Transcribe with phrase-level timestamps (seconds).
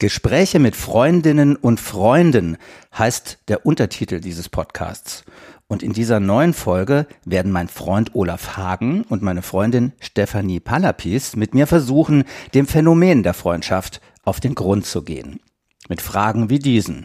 [0.00, 2.56] Gespräche mit Freundinnen und Freunden
[2.96, 5.24] heißt der Untertitel dieses Podcasts.
[5.66, 11.34] Und in dieser neuen Folge werden mein Freund Olaf Hagen und meine Freundin Stefanie Palapis
[11.34, 12.22] mit mir versuchen,
[12.54, 15.40] dem Phänomen der Freundschaft auf den Grund zu gehen.
[15.88, 17.04] Mit Fragen wie diesen.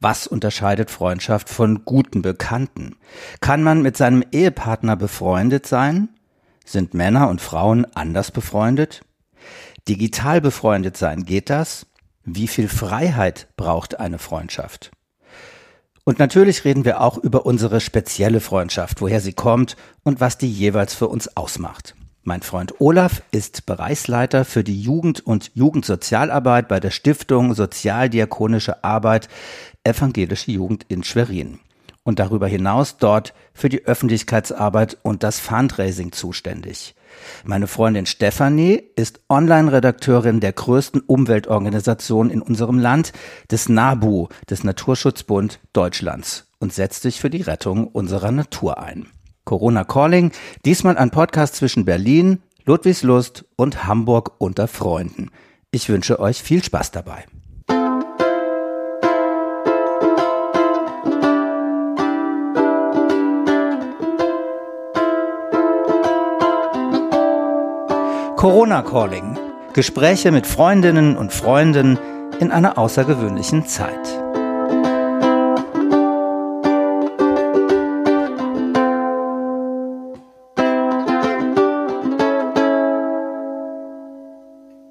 [0.00, 2.96] Was unterscheidet Freundschaft von guten Bekannten?
[3.42, 6.08] Kann man mit seinem Ehepartner befreundet sein?
[6.64, 9.02] Sind Männer und Frauen anders befreundet?
[9.86, 11.86] Digital befreundet sein, geht das?
[12.32, 14.92] Wie viel Freiheit braucht eine Freundschaft?
[16.04, 20.50] Und natürlich reden wir auch über unsere spezielle Freundschaft, woher sie kommt und was die
[20.50, 21.96] jeweils für uns ausmacht.
[22.22, 29.28] Mein Freund Olaf ist Bereichsleiter für die Jugend- und Jugendsozialarbeit bei der Stiftung Sozialdiakonische Arbeit
[29.82, 31.58] Evangelische Jugend in Schwerin
[32.04, 36.94] und darüber hinaus dort für die Öffentlichkeitsarbeit und das Fundraising zuständig.
[37.44, 43.12] Meine Freundin Stefanie ist Online-Redakteurin der größten Umweltorganisation in unserem Land,
[43.50, 49.08] des NABU, des Naturschutzbund Deutschlands, und setzt sich für die Rettung unserer Natur ein.
[49.44, 50.32] Corona Calling,
[50.64, 55.30] diesmal ein Podcast zwischen Berlin, Ludwigslust und Hamburg unter Freunden.
[55.70, 57.24] Ich wünsche euch viel Spaß dabei.
[68.40, 69.38] Corona Calling.
[69.74, 71.98] Gespräche mit Freundinnen und Freunden
[72.38, 73.92] in einer außergewöhnlichen Zeit.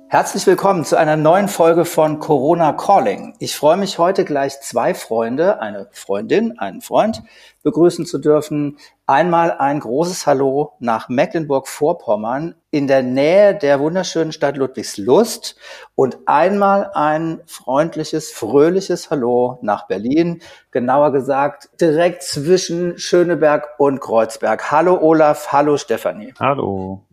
[0.09, 3.33] Herzlich willkommen zu einer neuen Folge von Corona Calling.
[3.39, 7.23] Ich freue mich heute gleich zwei Freunde, eine Freundin, einen Freund
[7.63, 8.77] begrüßen zu dürfen.
[9.09, 15.55] Einmal ein großes Hallo nach Mecklenburg-Vorpommern in der Nähe der wunderschönen Stadt Ludwigslust
[15.95, 24.69] und einmal ein freundliches, fröhliches Hallo nach Berlin, genauer gesagt direkt zwischen Schöneberg und Kreuzberg.
[24.69, 26.35] Hallo Olaf, hallo Stefanie.
[26.39, 27.07] Hallo.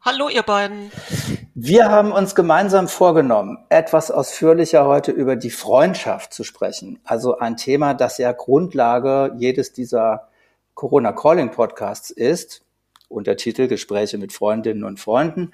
[0.00, 0.92] Hallo, ihr beiden.
[1.56, 7.00] Wir haben uns gemeinsam vorgenommen, etwas ausführlicher heute über die Freundschaft zu sprechen.
[7.02, 10.28] Also ein Thema, das ja Grundlage jedes dieser
[10.74, 12.62] Corona Calling Podcasts ist.
[13.08, 15.52] Untertitel Gespräche mit Freundinnen und Freunden.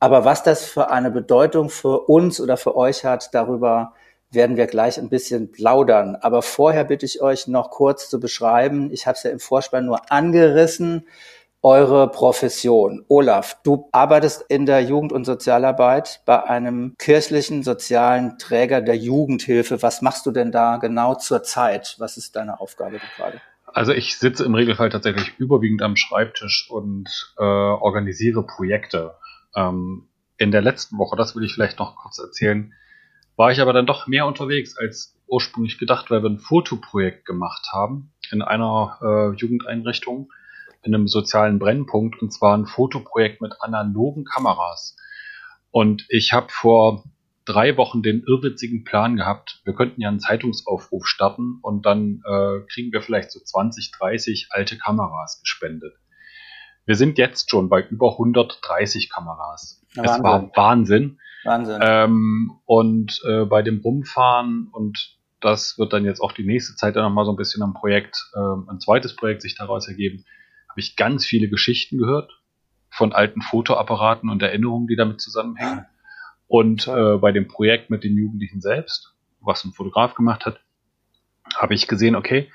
[0.00, 3.94] Aber was das für eine Bedeutung für uns oder für euch hat, darüber
[4.30, 6.16] werden wir gleich ein bisschen plaudern.
[6.16, 8.90] Aber vorher bitte ich euch noch kurz zu beschreiben.
[8.92, 11.06] Ich habe es ja im Vorspann nur angerissen
[11.66, 13.04] eure Profession.
[13.08, 19.82] Olaf, du arbeitest in der Jugend- und Sozialarbeit bei einem kirchlichen sozialen Träger der Jugendhilfe.
[19.82, 21.96] Was machst du denn da genau zur Zeit?
[21.98, 23.40] Was ist deine Aufgabe gerade?
[23.76, 29.16] Also ich sitze im Regelfall tatsächlich überwiegend am Schreibtisch und äh, organisiere Projekte.
[29.54, 32.72] Ähm, in der letzten Woche, das will ich vielleicht noch kurz erzählen,
[33.36, 37.68] war ich aber dann doch mehr unterwegs als ursprünglich gedacht, weil wir ein Fotoprojekt gemacht
[37.70, 40.32] haben in einer äh, Jugendeinrichtung
[40.82, 44.96] in einem sozialen Brennpunkt und zwar ein Fotoprojekt mit analogen Kameras.
[45.70, 47.04] Und ich habe vor
[47.46, 52.60] drei Wochen den irrwitzigen Plan gehabt, wir könnten ja einen Zeitungsaufruf starten und dann äh,
[52.68, 55.94] kriegen wir vielleicht so 20, 30 alte Kameras gespendet.
[56.84, 59.82] Wir sind jetzt schon bei über 130 Kameras.
[59.94, 60.14] Wahnsinn.
[60.14, 61.18] Es war Wahnsinn.
[61.44, 61.78] Wahnsinn.
[61.82, 66.96] Ähm, und äh, bei dem Rumfahren und das wird dann jetzt auch die nächste Zeit
[66.96, 70.24] dann nochmal so ein bisschen ein Projekt, äh, ein zweites Projekt sich daraus ergeben,
[70.68, 72.32] habe ich ganz viele Geschichten gehört
[72.90, 75.86] von alten Fotoapparaten und Erinnerungen, die damit zusammenhängen.
[76.48, 80.60] Und äh, bei dem Projekt mit den Jugendlichen selbst, was ein Fotograf gemacht hat,
[81.56, 82.50] habe ich gesehen, okay,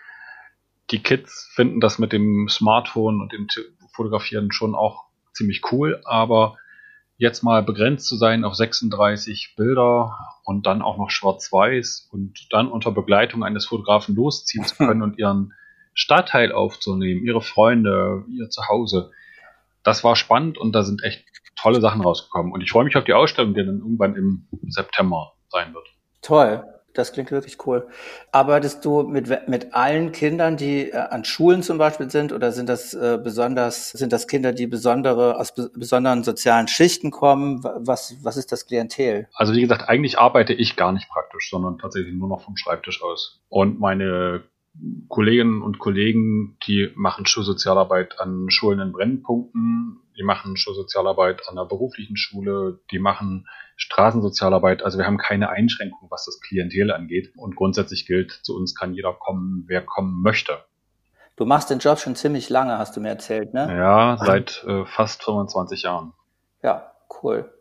[0.92, 3.48] die Kids finden das mit dem Smartphone und dem
[3.94, 6.58] Fotografieren schon auch ziemlich cool, aber
[7.18, 12.68] jetzt mal begrenzt zu sein auf 36 Bilder und dann auch noch schwarz-weiß und dann
[12.68, 15.54] unter Begleitung eines Fotografen losziehen zu können und ihren
[15.94, 19.12] Stadtteil aufzunehmen, ihre Freunde, ihr Zuhause.
[19.84, 21.26] Das war spannend und da sind echt
[21.56, 22.52] tolle Sachen rausgekommen.
[22.52, 25.88] Und ich freue mich auf die Ausstellung, die dann irgendwann im September sein wird.
[26.22, 26.64] Toll.
[26.94, 27.88] Das klingt wirklich cool.
[28.32, 32.68] Arbeitest du mit, mit allen Kindern, die äh, an Schulen zum Beispiel sind, oder sind
[32.68, 37.64] das äh, besonders, sind das Kinder, die besondere, aus be besonderen sozialen Schichten kommen?
[37.64, 39.30] Was, was ist das Klientel?
[39.34, 43.02] Also wie gesagt, eigentlich arbeite ich gar nicht praktisch, sondern tatsächlich nur noch vom Schreibtisch
[43.02, 43.42] aus.
[43.48, 44.44] Und meine
[45.10, 51.66] Kolleginnen und Kollegen, die machen Schulsozialarbeit an Schulen in Brennpunkten, die machen Schulsozialarbeit an der
[51.66, 54.84] beruflichen Schule, die machen Straßensozialarbeit.
[54.84, 57.34] Also wir haben keine Einschränkung, was das Klientel angeht.
[57.36, 60.64] Und grundsätzlich gilt, zu uns kann jeder kommen, wer kommen möchte.
[61.36, 63.76] Du machst den Job schon ziemlich lange, hast du mir erzählt, ne?
[63.76, 66.14] Ja, seit äh, fast 25 Jahren.
[66.62, 66.92] Ja,
[67.24, 67.52] cool.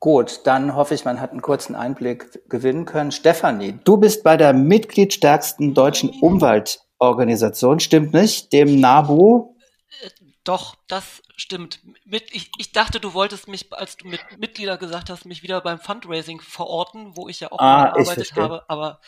[0.00, 3.12] Gut, dann hoffe ich, man hat einen kurzen Einblick gewinnen können.
[3.12, 8.50] Stefanie, du bist bei der mitgliedstärksten deutschen Umweltorganisation, stimmt nicht?
[8.54, 9.54] Dem NABU?
[10.42, 11.80] Doch, das stimmt.
[12.06, 15.60] Mit, ich, ich dachte, du wolltest mich, als du mit Mitglieder gesagt hast, mich wieder
[15.60, 18.64] beim Fundraising verorten, wo ich ja auch ah, gearbeitet habe.
[18.68, 19.00] Aber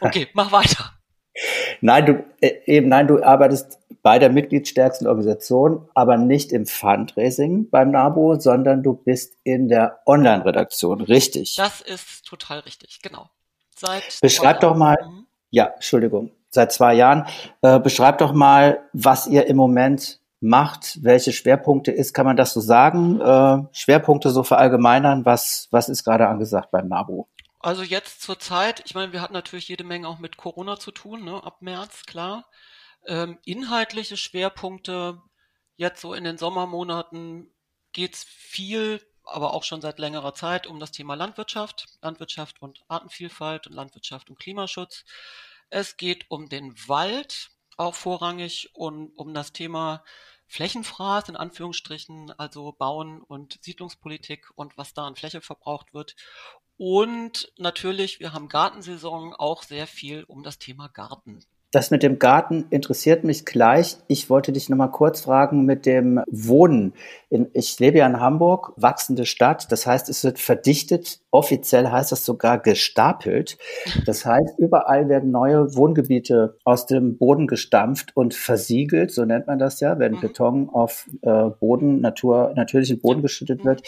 [0.00, 0.92] okay, mach weiter.
[1.82, 7.70] Nein, du äh, eben nein, du arbeitest bei der mitgliedstärksten Organisation, aber nicht im Fundraising
[7.70, 11.54] beim NABU, sondern du bist in der Online-Redaktion, richtig?
[11.56, 13.30] Das ist total richtig, genau.
[13.76, 15.26] Seit Beschreib doch mal, mhm.
[15.50, 17.26] ja, Entschuldigung, seit zwei Jahren.
[17.62, 22.52] Äh, beschreib doch mal, was ihr im Moment macht, welche Schwerpunkte ist, kann man das
[22.52, 23.20] so sagen?
[23.20, 27.26] Äh, Schwerpunkte so verallgemeinern, was, was ist gerade angesagt beim NABU?
[27.60, 30.92] Also jetzt zur Zeit, ich meine, wir hatten natürlich jede Menge auch mit Corona zu
[30.92, 32.44] tun, ne, ab März, klar.
[33.06, 35.22] Ähm, inhaltliche Schwerpunkte,
[35.76, 37.52] jetzt so in den Sommermonaten
[37.92, 43.66] geht's viel, aber auch schon seit längerer Zeit um das Thema Landwirtschaft, Landwirtschaft und Artenvielfalt
[43.66, 45.04] und Landwirtschaft und Klimaschutz.
[45.70, 50.04] Es geht um den Wald, auch vorrangig und um das Thema
[50.48, 56.16] Flächenfraß in Anführungsstrichen, also Bauen und Siedlungspolitik und was da an Fläche verbraucht wird.
[56.78, 61.44] Und natürlich, wir haben Gartensaison auch sehr viel um das Thema Garten.
[61.70, 63.98] Das mit dem Garten interessiert mich gleich.
[64.06, 66.94] Ich wollte dich noch mal kurz fragen mit dem Wohnen.
[67.52, 69.70] Ich lebe ja in Hamburg, wachsende Stadt.
[69.70, 71.20] Das heißt, es wird verdichtet.
[71.30, 73.58] Offiziell heißt das sogar gestapelt.
[74.06, 79.10] Das heißt, überall werden neue Wohngebiete aus dem Boden gestampft und versiegelt.
[79.10, 80.20] So nennt man das ja, wenn mhm.
[80.20, 83.82] Beton auf äh, Boden, Natur, natürlichen Boden geschüttet wird.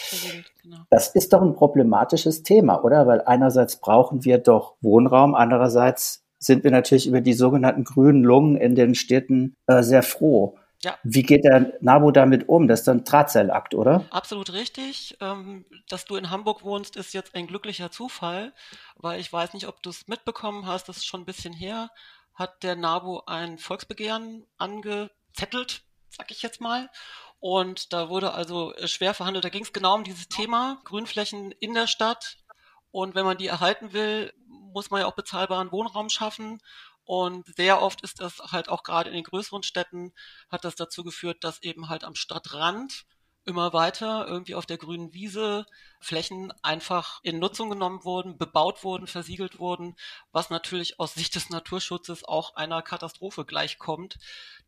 [0.62, 0.76] Genau.
[0.90, 3.06] Das ist doch ein problematisches Thema, oder?
[3.06, 8.56] Weil einerseits brauchen wir doch Wohnraum, andererseits sind wir natürlich über die sogenannten grünen Lungen
[8.56, 10.58] in den Städten äh, sehr froh.
[10.82, 10.98] Ja.
[11.02, 12.66] Wie geht der NABU damit um?
[12.66, 14.06] Das ist dann Drahtseilakt, oder?
[14.10, 15.18] Absolut richtig.
[15.20, 18.54] Ähm, dass du in Hamburg wohnst, ist jetzt ein glücklicher Zufall,
[18.96, 21.90] weil ich weiß nicht, ob du es mitbekommen hast, das ist schon ein bisschen her,
[22.34, 26.88] hat der NABU ein Volksbegehren angezettelt, sag ich jetzt mal.
[27.40, 29.44] Und da wurde also schwer verhandelt.
[29.44, 32.38] Da ging es genau um dieses Thema, Grünflächen in der Stadt.
[32.90, 34.32] Und wenn man die erhalten will,
[34.72, 36.60] muss man ja auch bezahlbaren Wohnraum schaffen.
[37.04, 40.12] Und sehr oft ist das halt auch gerade in den größeren Städten,
[40.48, 43.04] hat das dazu geführt, dass eben halt am Stadtrand
[43.44, 45.66] immer weiter irgendwie auf der grünen Wiese
[45.98, 49.96] Flächen einfach in Nutzung genommen wurden, bebaut wurden, versiegelt wurden,
[50.32, 54.18] was natürlich aus Sicht des Naturschutzes auch einer Katastrophe gleichkommt.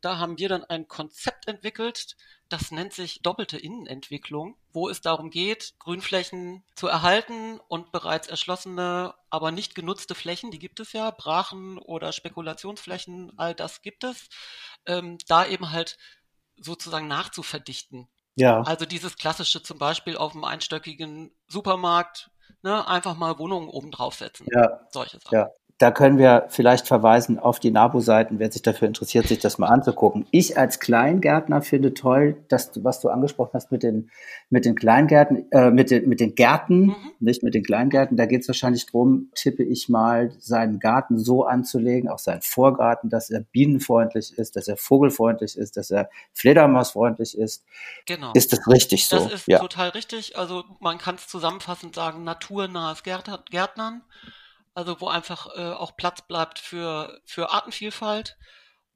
[0.00, 2.16] Da haben wir dann ein Konzept entwickelt,
[2.48, 9.14] das nennt sich doppelte Innenentwicklung, wo es darum geht, Grünflächen zu erhalten und bereits erschlossene,
[9.30, 14.28] aber nicht genutzte Flächen, die gibt es ja, Brachen oder Spekulationsflächen, all das gibt es,
[14.84, 15.96] ähm, da eben halt
[16.56, 18.08] sozusagen nachzuverdichten.
[18.34, 18.62] Ja.
[18.62, 22.30] Also dieses klassische zum Beispiel auf einem einstöckigen Supermarkt,
[22.62, 24.46] ne, einfach mal Wohnungen oben draufsetzen.
[24.52, 24.80] Ja.
[24.90, 25.34] Solche Sachen.
[25.34, 25.48] Ja
[25.82, 29.66] da können wir vielleicht verweisen auf die NABU-Seiten, wer sich dafür interessiert, sich das mal
[29.66, 30.26] anzugucken.
[30.30, 34.08] Ich als Kleingärtner finde toll, dass du, was du angesprochen hast mit den,
[34.48, 36.96] mit den Kleingärten, äh, mit den, mit den Gärten, mhm.
[37.18, 38.16] nicht mit den Kleingärten.
[38.16, 43.10] Da geht es wahrscheinlich drum, tippe ich mal, seinen Garten so anzulegen, auch seinen Vorgarten,
[43.10, 47.64] dass er bienenfreundlich ist, dass er vogelfreundlich ist, dass er fledermausfreundlich ist.
[48.06, 48.30] Genau.
[48.34, 49.16] Ist das richtig so?
[49.16, 49.58] Das ist ja.
[49.58, 50.38] total richtig.
[50.38, 54.02] Also man kann es zusammenfassend sagen, naturnahes Gärtnern
[54.74, 58.38] also wo einfach äh, auch Platz bleibt für, für Artenvielfalt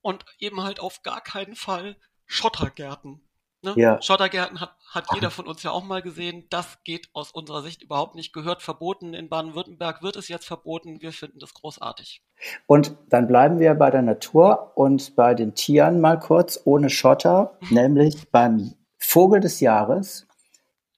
[0.01, 3.27] und eben halt auf gar keinen Fall Schottergärten.
[3.63, 3.75] Ne?
[3.77, 4.01] Ja.
[4.01, 6.47] Schottergärten hat, hat jeder von uns ja auch mal gesehen.
[6.51, 8.33] Das geht aus unserer Sicht überhaupt nicht.
[8.33, 9.15] Gehört verboten.
[9.15, 11.01] In Baden-Württemberg wird es jetzt verboten.
[11.01, 12.23] Wir finden das großartig.
[12.67, 17.59] Und dann bleiben wir bei der Natur und bei den Tieren mal kurz ohne Schotter,
[17.61, 17.75] mhm.
[17.75, 20.27] nämlich beim Vogel des Jahres.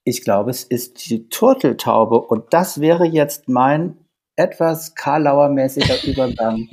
[0.04, 4.07] Ich glaube, es ist die Turteltaube und das wäre jetzt mein
[4.38, 6.70] etwas Karlauer-mäßiger Übergang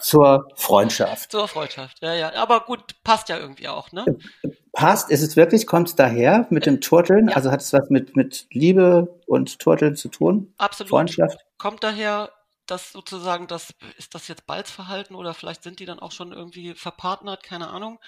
[0.00, 1.32] zur Freundschaft.
[1.32, 2.34] Zur Freundschaft, ja, ja.
[2.34, 4.04] Aber gut, passt ja irgendwie auch, ne?
[4.72, 7.28] Passt, ist es wirklich, kommt es daher mit dem Turteln?
[7.28, 7.36] Ja.
[7.36, 10.52] Also hat es was mit, mit Liebe und Turteln zu tun?
[10.58, 10.90] Absolut.
[10.90, 11.38] Freundschaft?
[11.56, 12.30] Kommt daher,
[12.66, 16.74] dass sozusagen das, ist das jetzt Balzverhalten oder vielleicht sind die dann auch schon irgendwie
[16.74, 17.98] verpartnert, keine Ahnung.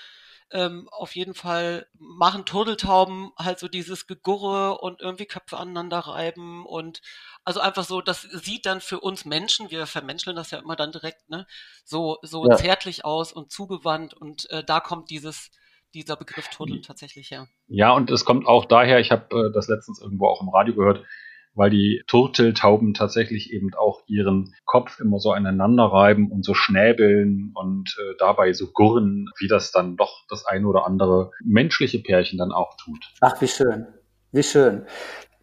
[0.53, 6.67] Ähm, auf jeden Fall machen Turteltauben halt so dieses Gegurre und irgendwie Köpfe aneinander reiben
[6.67, 7.03] und
[7.45, 10.91] also einfach so, das sieht dann für uns Menschen, wir vermenscheln das ja immer dann
[10.91, 11.47] direkt, ne,
[11.85, 12.57] so, so ja.
[12.57, 15.51] zärtlich aus und zugewandt und äh, da kommt dieses,
[15.95, 17.49] dieser Begriff Turteln tatsächlich her.
[17.69, 20.75] Ja, und es kommt auch daher, ich habe äh, das letztens irgendwo auch im Radio
[20.75, 21.05] gehört,
[21.61, 27.53] weil die Turteltauben tatsächlich eben auch ihren Kopf immer so aneinander reiben und so schnäbeln
[27.55, 32.39] und äh, dabei so gurren, wie das dann doch das ein oder andere menschliche Pärchen
[32.39, 33.05] dann auch tut.
[33.21, 33.87] Ach, wie schön.
[34.33, 34.87] Wie schön.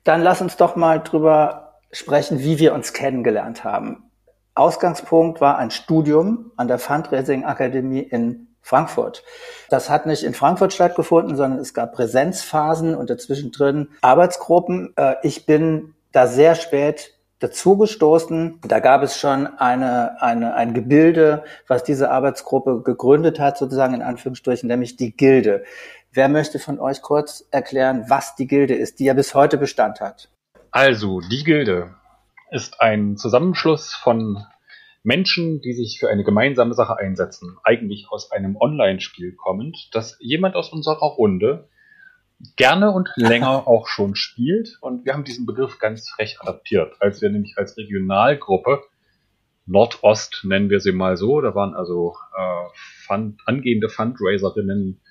[0.03, 4.09] Dann lass uns doch mal drüber sprechen, wie wir uns kennengelernt haben.
[4.55, 9.23] Ausgangspunkt war ein Studium an der Fundraising Akademie in Frankfurt.
[9.69, 14.93] Das hat nicht in Frankfurt stattgefunden, sondern es gab Präsenzphasen und dazwischen drin Arbeitsgruppen.
[14.95, 18.59] Äh, ich bin da sehr spät dazugestoßen.
[18.67, 24.01] Da gab es schon eine, eine, ein Gebilde, was diese Arbeitsgruppe gegründet hat, sozusagen in
[24.01, 25.63] Anführungsstrichen, nämlich die Gilde.
[26.11, 30.01] Wer möchte von euch kurz erklären, was die Gilde ist, die ja bis heute Bestand
[30.01, 30.29] hat?
[30.71, 31.95] Also, die Gilde
[32.49, 34.43] ist ein Zusammenschluss von
[35.03, 40.55] Menschen, die sich für eine gemeinsame Sache einsetzen, eigentlich aus einem Online-Spiel kommend, das jemand
[40.55, 41.69] aus unserer Runde
[42.55, 44.77] gerne und länger auch schon spielt.
[44.81, 48.83] Und wir haben diesen Begriff ganz frech adaptiert, als wir nämlich als Regionalgruppe
[49.67, 51.41] Nordost nennen wir sie mal so.
[51.41, 52.69] Da waren also äh,
[53.05, 55.01] Fund, angehende Fundraiserinnen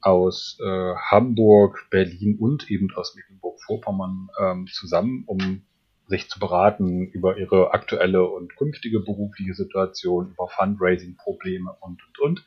[0.00, 5.62] aus äh, Hamburg, Berlin und eben aus Mecklenburg-Vorpommern ähm, zusammen, um
[6.06, 12.46] sich zu beraten über ihre aktuelle und künftige berufliche Situation, über Fundraising-Probleme und, und, und.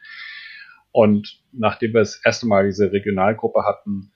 [0.92, 4.12] Und nachdem wir das erste Mal diese Regionalgruppe hatten,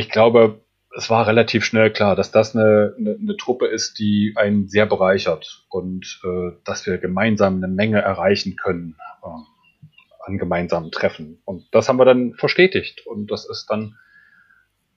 [0.00, 0.64] ich glaube,
[0.96, 4.86] es war relativ schnell klar, dass das eine, eine, eine Truppe ist, die einen sehr
[4.86, 11.40] bereichert und äh, dass wir gemeinsam eine Menge erreichen können äh, an gemeinsamen Treffen.
[11.44, 13.06] Und das haben wir dann verstetigt.
[13.06, 13.96] Und das ist dann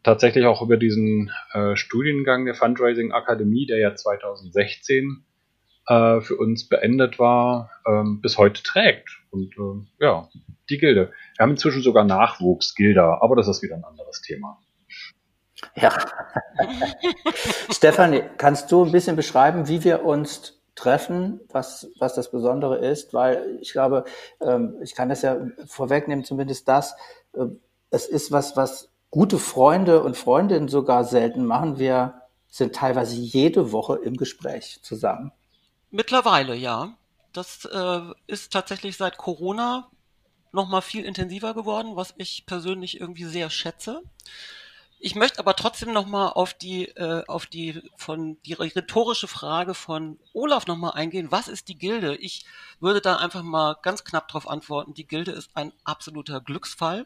[0.03, 5.25] tatsächlich auch über diesen äh, Studiengang der Fundraising Akademie, der ja 2016
[5.87, 9.09] äh, für uns beendet war, ähm, bis heute trägt.
[9.31, 10.29] Und äh, ja,
[10.69, 11.11] die Gilde.
[11.37, 14.59] Wir haben inzwischen sogar Nachwuchsgilder, aber das ist wieder ein anderes Thema.
[15.75, 15.97] Ja.
[17.71, 23.13] Stefanie, kannst du ein bisschen beschreiben, wie wir uns treffen, was, was das Besondere ist?
[23.13, 24.05] Weil ich glaube,
[24.41, 26.95] ähm, ich kann das ja vorwegnehmen, zumindest das,
[27.33, 27.45] äh,
[27.89, 31.77] es ist was, was gute Freunde und Freundinnen sogar selten machen.
[31.77, 35.31] Wir sind teilweise jede Woche im Gespräch zusammen.
[35.91, 36.95] Mittlerweile, ja.
[37.33, 39.89] Das äh, ist tatsächlich seit Corona
[40.51, 44.03] noch mal viel intensiver geworden, was ich persönlich irgendwie sehr schätze.
[45.05, 49.73] Ich möchte aber trotzdem noch mal auf die äh, auf die von die rhetorische Frage
[49.73, 51.29] von Olaf noch mal eingehen.
[51.29, 52.15] Was ist die Gilde?
[52.15, 52.45] Ich
[52.79, 54.93] würde da einfach mal ganz knapp darauf antworten.
[54.93, 57.05] Die Gilde ist ein absoluter Glücksfall,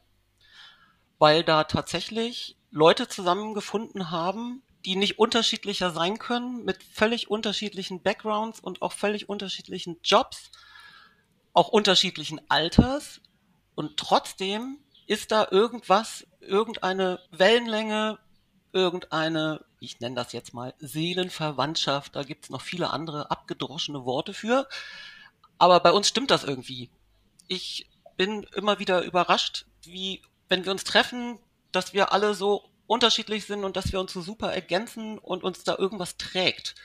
[1.18, 8.60] weil da tatsächlich Leute zusammengefunden haben, die nicht unterschiedlicher sein können, mit völlig unterschiedlichen Backgrounds
[8.60, 10.52] und auch völlig unterschiedlichen Jobs,
[11.52, 13.22] auch unterschiedlichen Alters
[13.74, 18.20] und trotzdem ist da irgendwas, irgendeine Wellenlänge,
[18.74, 24.68] irgendeine, ich nenne das jetzt mal Seelenverwandtschaft, da gibt's noch viele andere abgedroschene Worte für,
[25.58, 26.92] aber bei uns stimmt das irgendwie.
[27.48, 31.40] Ich bin immer wieder überrascht, wie, wenn wir uns treffen,
[31.72, 35.64] dass wir alle so unterschiedlich sind und dass wir uns so super ergänzen und uns
[35.64, 36.76] da irgendwas trägt.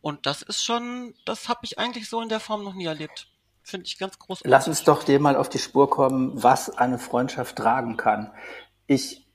[0.00, 3.28] Und das ist schon, das habe ich eigentlich so in der Form noch nie erlebt.
[3.68, 4.50] Finde ich ganz großartig.
[4.50, 8.32] Lass uns doch dem mal auf die Spur kommen, was eine Freundschaft tragen kann.
[8.86, 9.28] Ich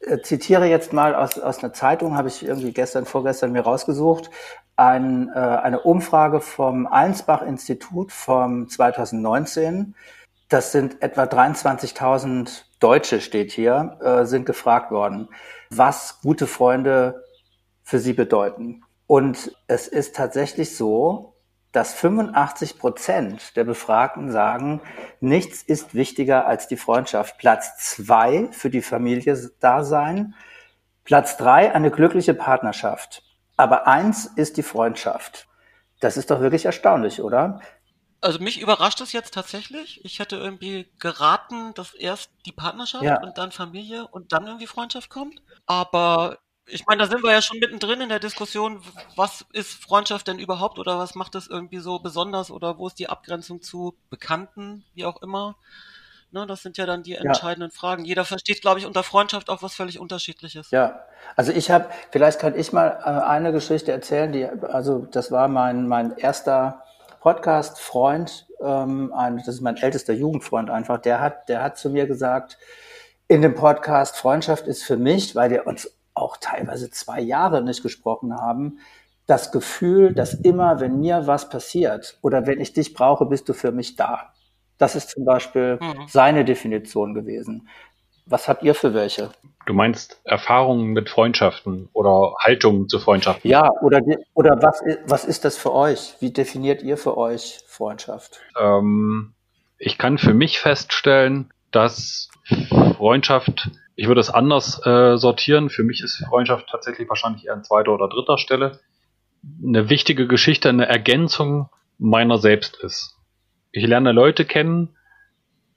[0.00, 4.30] äh, zitiere jetzt mal aus, aus einer Zeitung, habe ich irgendwie gestern, vorgestern mir rausgesucht,
[4.76, 9.94] ein, äh, eine Umfrage vom Allensbach-Institut vom 2019.
[10.48, 15.28] Das sind etwa 23.000 Deutsche, steht hier, äh, sind gefragt worden,
[15.68, 17.24] was gute Freunde
[17.82, 18.84] für sie bedeuten.
[19.06, 21.35] Und es ist tatsächlich so,
[21.76, 24.80] dass 85 Prozent der Befragten sagen,
[25.20, 27.36] nichts ist wichtiger als die Freundschaft.
[27.36, 30.34] Platz zwei für die Familie da sein.
[31.04, 33.24] Platz drei eine glückliche Partnerschaft.
[33.58, 35.48] Aber eins ist die Freundschaft.
[36.00, 37.60] Das ist doch wirklich erstaunlich, oder?
[38.22, 40.02] Also mich überrascht es jetzt tatsächlich.
[40.02, 43.22] Ich hätte irgendwie geraten, dass erst die Partnerschaft ja.
[43.22, 45.42] und dann Familie und dann irgendwie Freundschaft kommt.
[45.66, 48.82] Aber ich meine, da sind wir ja schon mittendrin in der Diskussion,
[49.14, 52.98] was ist Freundschaft denn überhaupt oder was macht es irgendwie so besonders oder wo ist
[52.98, 55.56] die Abgrenzung zu Bekannten, wie auch immer.
[56.32, 57.78] Ne, das sind ja dann die entscheidenden ja.
[57.78, 58.04] Fragen.
[58.04, 60.72] Jeder versteht, glaube ich, unter Freundschaft auch was völlig Unterschiedliches.
[60.72, 61.04] Ja,
[61.36, 65.46] also ich habe, vielleicht kann ich mal äh, eine Geschichte erzählen, die, also das war
[65.46, 66.82] mein, mein erster
[67.20, 72.08] Podcast-Freund, ähm, ein, das ist mein ältester Jugendfreund einfach, der hat, der hat zu mir
[72.08, 72.58] gesagt,
[73.28, 77.82] in dem Podcast Freundschaft ist für mich, weil wir uns auch teilweise zwei Jahre nicht
[77.82, 78.78] gesprochen haben,
[79.26, 83.54] das Gefühl, dass immer, wenn mir was passiert oder wenn ich dich brauche, bist du
[83.54, 84.32] für mich da.
[84.78, 86.06] Das ist zum Beispiel mhm.
[86.06, 87.68] seine Definition gewesen.
[88.26, 89.30] Was habt ihr für welche?
[89.66, 93.50] Du meinst Erfahrungen mit Freundschaften oder Haltungen zu Freundschaften?
[93.50, 94.00] Ja, oder,
[94.34, 96.14] oder was, was ist das für euch?
[96.20, 98.40] Wie definiert ihr für euch Freundschaft?
[98.58, 99.34] Ähm,
[99.78, 102.28] ich kann für mich feststellen, dass
[102.96, 105.70] Freundschaft Ich würde es anders äh, sortieren.
[105.70, 108.78] Für mich ist Freundschaft tatsächlich wahrscheinlich eher an zweiter oder dritter Stelle.
[109.64, 113.16] Eine wichtige Geschichte, eine Ergänzung meiner selbst ist.
[113.72, 114.96] Ich lerne Leute kennen,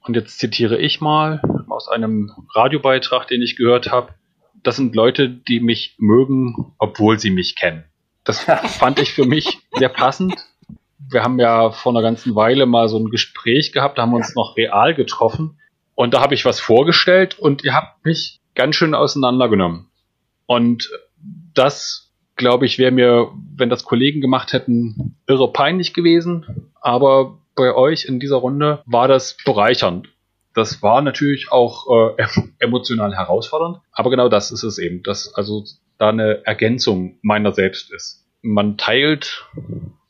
[0.02, 4.14] und jetzt zitiere ich mal aus einem Radiobeitrag, den ich gehört habe.
[4.64, 7.84] Das sind Leute, die mich mögen, obwohl sie mich kennen.
[8.24, 8.40] Das
[8.80, 10.36] fand ich für mich sehr passend.
[10.98, 14.18] Wir haben ja vor einer ganzen Weile mal so ein Gespräch gehabt, da haben wir
[14.18, 15.60] uns noch real getroffen.
[16.00, 19.88] Und da habe ich was vorgestellt und ihr habt mich ganz schön auseinandergenommen.
[20.46, 20.90] Und
[21.54, 26.72] das, glaube ich, wäre mir, wenn das Kollegen gemacht hätten, irre peinlich gewesen.
[26.80, 30.08] Aber bei euch in dieser Runde war das bereichernd.
[30.54, 32.26] Das war natürlich auch äh,
[32.60, 35.66] emotional herausfordernd, aber genau das ist es eben, dass also
[35.98, 38.26] da eine Ergänzung meiner selbst ist.
[38.42, 39.50] Man teilt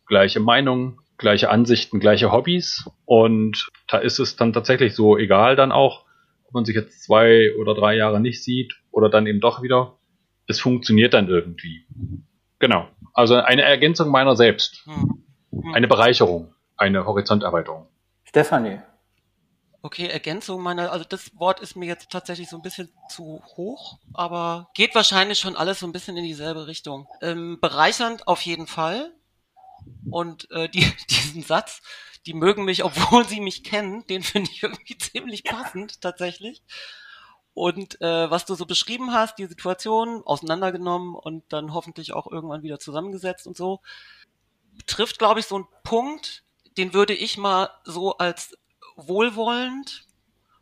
[0.05, 5.71] gleiche Meinungen, gleiche Ansichten, gleiche Hobbys und da ist es dann tatsächlich so egal dann
[5.71, 6.05] auch,
[6.45, 9.97] ob man sich jetzt zwei oder drei Jahre nicht sieht oder dann eben doch wieder.
[10.47, 11.85] Es funktioniert dann irgendwie.
[12.57, 12.87] Genau.
[13.13, 14.83] Also eine Ergänzung meiner selbst.
[14.85, 15.23] Hm.
[15.51, 15.73] Hm.
[15.75, 17.87] Eine Bereicherung eine Horizonterweiterung.
[18.23, 18.79] Stefanie.
[19.81, 23.97] Okay, Ergänzung meiner, also das Wort ist mir jetzt tatsächlich so ein bisschen zu hoch,
[24.13, 27.07] aber geht wahrscheinlich schon alles so ein bisschen in dieselbe Richtung.
[27.21, 29.11] Ähm, bereichernd auf jeden Fall.
[30.09, 31.81] Und äh, die, diesen Satz,
[32.25, 36.61] die mögen mich, obwohl sie mich kennen, den finde ich irgendwie ziemlich passend tatsächlich.
[37.53, 42.63] Und äh, was du so beschrieben hast, die Situation auseinandergenommen und dann hoffentlich auch irgendwann
[42.63, 43.81] wieder zusammengesetzt und so,
[44.85, 46.43] trifft, glaube ich, so einen Punkt,
[46.77, 48.57] den würde ich mal so als
[48.95, 50.07] wohlwollend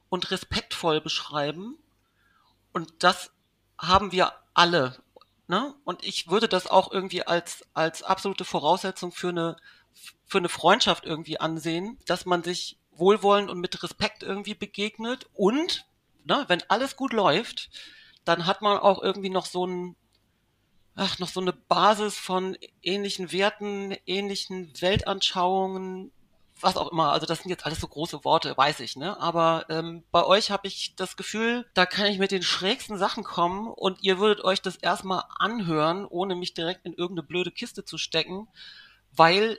[0.09, 1.77] und respektvoll beschreiben.
[2.71, 3.31] Und das
[3.77, 4.97] haben wir alle.
[5.47, 5.73] Ne?
[5.85, 9.55] Und ich würde das auch irgendwie als, als absolute Voraussetzung für eine,
[10.25, 15.27] für eine Freundschaft irgendwie ansehen, dass man sich wohlwollend und mit Respekt irgendwie begegnet.
[15.33, 15.85] Und
[16.25, 17.69] ne, wenn alles gut läuft,
[18.25, 19.95] dann hat man auch irgendwie noch so ein,
[20.95, 26.11] ach, noch so eine Basis von ähnlichen Werten, ähnlichen Weltanschauungen,
[26.61, 27.11] was auch immer.
[27.11, 29.19] Also das sind jetzt alles so große Worte, weiß ich, ne?
[29.19, 33.23] Aber ähm, bei euch habe ich das Gefühl, da kann ich mit den schrägsten Sachen
[33.23, 37.85] kommen und ihr würdet euch das erstmal anhören, ohne mich direkt in irgendeine blöde Kiste
[37.85, 38.47] zu stecken,
[39.11, 39.57] weil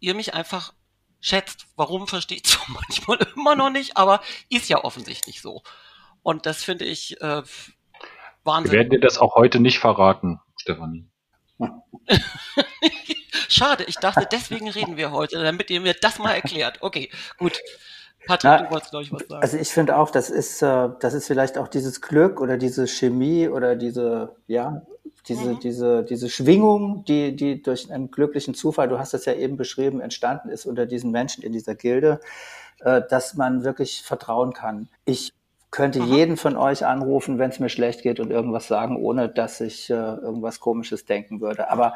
[0.00, 0.72] ihr mich einfach
[1.20, 1.66] schätzt.
[1.76, 5.62] Warum verstehe ich so manchmal immer noch nicht, aber ist ja offensichtlich so.
[6.22, 7.42] Und das finde ich äh,
[8.44, 8.72] Wahnsinn.
[8.72, 10.40] Wir werden dir das auch heute nicht verraten.
[10.56, 11.06] Stefanie.
[13.50, 16.78] Schade, ich dachte, deswegen reden wir heute, damit ihr mir das mal erklärt.
[16.80, 17.60] Okay, gut.
[18.26, 19.42] Patrick, Na, du wolltest, glaube ich, was sagen.
[19.42, 22.86] Also ich finde auch, das ist, äh, das ist vielleicht auch dieses Glück oder diese
[22.86, 24.82] Chemie oder diese, ja,
[25.26, 25.60] diese, mhm.
[25.60, 30.00] diese, diese Schwingung, die, die durch einen glücklichen Zufall, du hast das ja eben beschrieben,
[30.00, 32.20] entstanden ist unter diesen Menschen in dieser Gilde,
[32.80, 34.88] äh, dass man wirklich vertrauen kann.
[35.04, 35.32] Ich
[35.70, 36.12] könnte mhm.
[36.12, 39.88] jeden von euch anrufen, wenn es mir schlecht geht und irgendwas sagen, ohne dass ich
[39.90, 41.70] äh, irgendwas Komisches denken würde.
[41.70, 41.94] Aber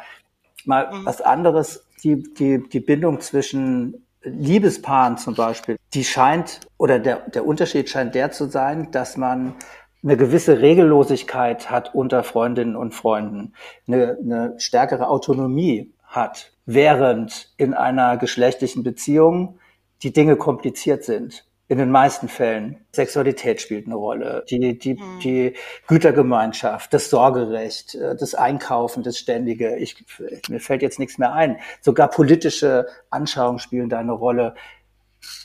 [0.66, 1.06] mal mhm.
[1.06, 7.46] was anderes, die, die, die Bindung zwischen Liebespaaren zum Beispiel, die scheint, oder der, der
[7.46, 9.54] Unterschied scheint der zu sein, dass man
[10.02, 13.54] eine gewisse Regellosigkeit hat unter Freundinnen und Freunden,
[13.86, 19.58] eine, eine stärkere Autonomie hat, während in einer geschlechtlichen Beziehung
[20.02, 22.84] die Dinge kompliziert sind in den meisten Fällen.
[22.92, 25.20] Sexualität spielt eine Rolle, die, die, mhm.
[25.20, 25.54] die
[25.86, 29.76] Gütergemeinschaft, das Sorgerecht, äh, das Einkaufen, das Ständige.
[29.76, 30.04] Ich,
[30.48, 31.58] mir fällt jetzt nichts mehr ein.
[31.80, 34.54] Sogar politische Anschauungen spielen da eine Rolle.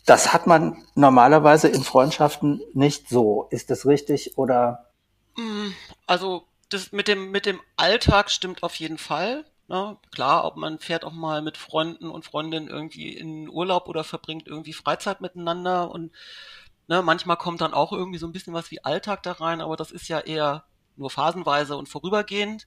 [0.06, 3.48] Das hat man normalerweise in Freundschaften nicht so.
[3.50, 4.92] Ist das richtig oder?
[5.38, 5.74] Mhm.
[6.06, 9.46] Also das mit dem, mit dem Alltag stimmt auf jeden Fall.
[9.70, 9.98] Ne?
[10.12, 14.48] Klar, ob man fährt auch mal mit Freunden und Freundinnen irgendwie in Urlaub oder verbringt
[14.48, 16.12] irgendwie Freizeit miteinander und
[16.88, 19.78] ne, manchmal kommt dann auch irgendwie so ein bisschen was wie Alltag da rein, aber
[19.78, 22.66] das ist ja eher nur phasenweise und vorübergehend.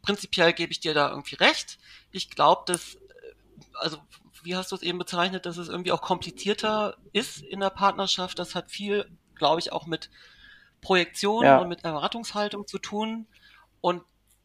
[0.00, 1.78] Prinzipiell gebe ich dir da irgendwie recht.
[2.12, 2.98] Ich glaube, dass, äh,
[3.74, 3.98] also
[4.42, 8.38] wie hast du es eben bezeichnet, dass es irgendwie auch komplizierter ist in der Partnerschaft.
[8.38, 10.08] Das hat viel, glaube ich, auch mit
[10.80, 11.58] Projektion ja.
[11.58, 13.26] und mit Erwartungshaltung zu tun.
[13.82, 14.02] Und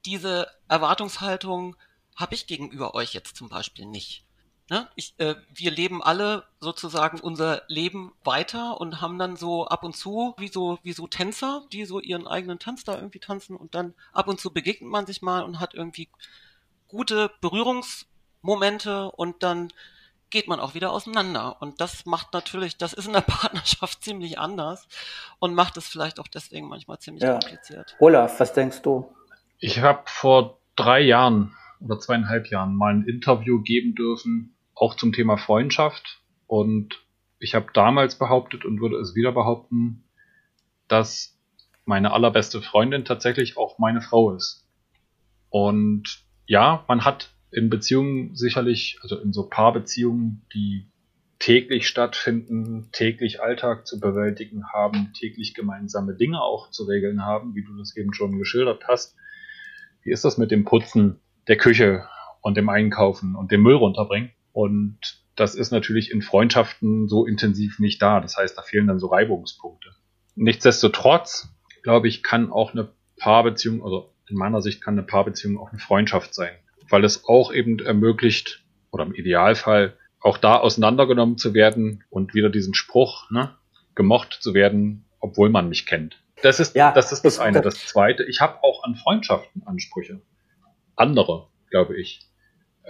[0.07, 1.75] diese Erwartungshaltung
[2.15, 4.23] habe ich gegenüber euch jetzt zum Beispiel nicht.
[4.69, 4.87] Ne?
[4.95, 9.95] Ich, äh, wir leben alle sozusagen unser Leben weiter und haben dann so ab und
[9.95, 13.75] zu wie so wie so Tänzer, die so ihren eigenen Tanz da irgendwie tanzen und
[13.75, 16.09] dann ab und zu begegnet man sich mal und hat irgendwie
[16.87, 19.71] gute Berührungsmomente und dann
[20.29, 21.61] geht man auch wieder auseinander.
[21.61, 24.87] Und das macht natürlich, das ist in der Partnerschaft ziemlich anders
[25.39, 27.39] und macht es vielleicht auch deswegen manchmal ziemlich ja.
[27.39, 27.95] kompliziert.
[27.99, 29.13] Olaf, was denkst du?
[29.59, 35.13] Ich habe vor drei Jahren oder zweieinhalb Jahren mal ein Interview geben dürfen, auch zum
[35.13, 36.21] Thema Freundschaft.
[36.45, 37.03] Und
[37.39, 40.03] ich habe damals behauptet und würde es wieder behaupten,
[40.87, 41.37] dass
[41.85, 44.65] meine allerbeste Freundin tatsächlich auch meine Frau ist.
[45.49, 50.87] Und ja, man hat in Beziehungen sicherlich, also in so Paarbeziehungen, die
[51.39, 57.63] täglich stattfinden, täglich Alltag zu bewältigen haben, täglich gemeinsame Dinge auch zu regeln haben, wie
[57.63, 59.15] du das eben schon geschildert hast.
[60.07, 62.07] Wie ist das mit dem Putzen der Küche
[62.39, 64.31] und dem Einkaufen und dem Müll runterbringen?
[64.53, 64.99] Und
[65.35, 68.21] das ist natürlich in Freundschaften so intensiv nicht da.
[68.21, 69.89] Das heißt, da fehlen dann so Reibungspunkte.
[70.35, 71.49] Nichtsdestotrotz,
[71.83, 75.79] glaube ich, kann auch eine Paarbeziehung, also in meiner Sicht kann eine Paarbeziehung auch eine
[75.79, 76.55] Freundschaft sein,
[76.89, 82.49] weil es auch eben ermöglicht, oder im Idealfall auch da auseinandergenommen zu werden und wieder
[82.49, 83.53] diesen Spruch, ne,
[83.93, 86.23] gemocht zu werden, obwohl man mich kennt.
[86.41, 87.61] Das ist, ja, das ist das eine.
[87.61, 90.21] Das zweite, ich habe auch an Freundschaften Ansprüche.
[90.95, 92.21] Andere, glaube ich.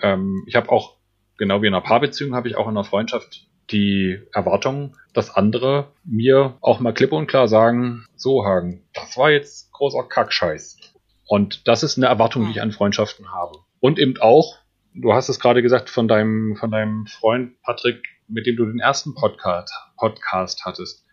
[0.01, 0.97] Ähm, ich habe auch,
[1.37, 5.91] genau wie in einer Paarbeziehung, habe ich auch in einer Freundschaft die Erwartung, dass andere
[6.03, 10.77] mir auch mal klipp und klar sagen, so Hagen, das war jetzt großer Kackscheiß.
[11.25, 13.59] Und das ist eine Erwartung, die ich an Freundschaften habe.
[13.79, 14.57] Und eben auch,
[14.93, 18.79] du hast es gerade gesagt von deinem, von deinem Freund Patrick, mit dem du den
[18.79, 21.05] ersten Podcast, Podcast hattest.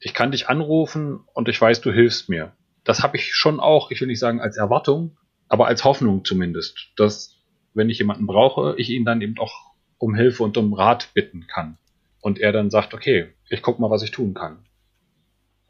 [0.00, 2.52] Ich kann dich anrufen und ich weiß, du hilfst mir.
[2.84, 5.16] Das habe ich schon auch, ich will nicht sagen als Erwartung,
[5.48, 7.36] aber als Hoffnung zumindest, dass
[7.74, 11.46] wenn ich jemanden brauche, ich ihn dann eben auch um Hilfe und um Rat bitten
[11.46, 11.78] kann.
[12.20, 14.64] Und er dann sagt, okay, ich guck mal, was ich tun kann.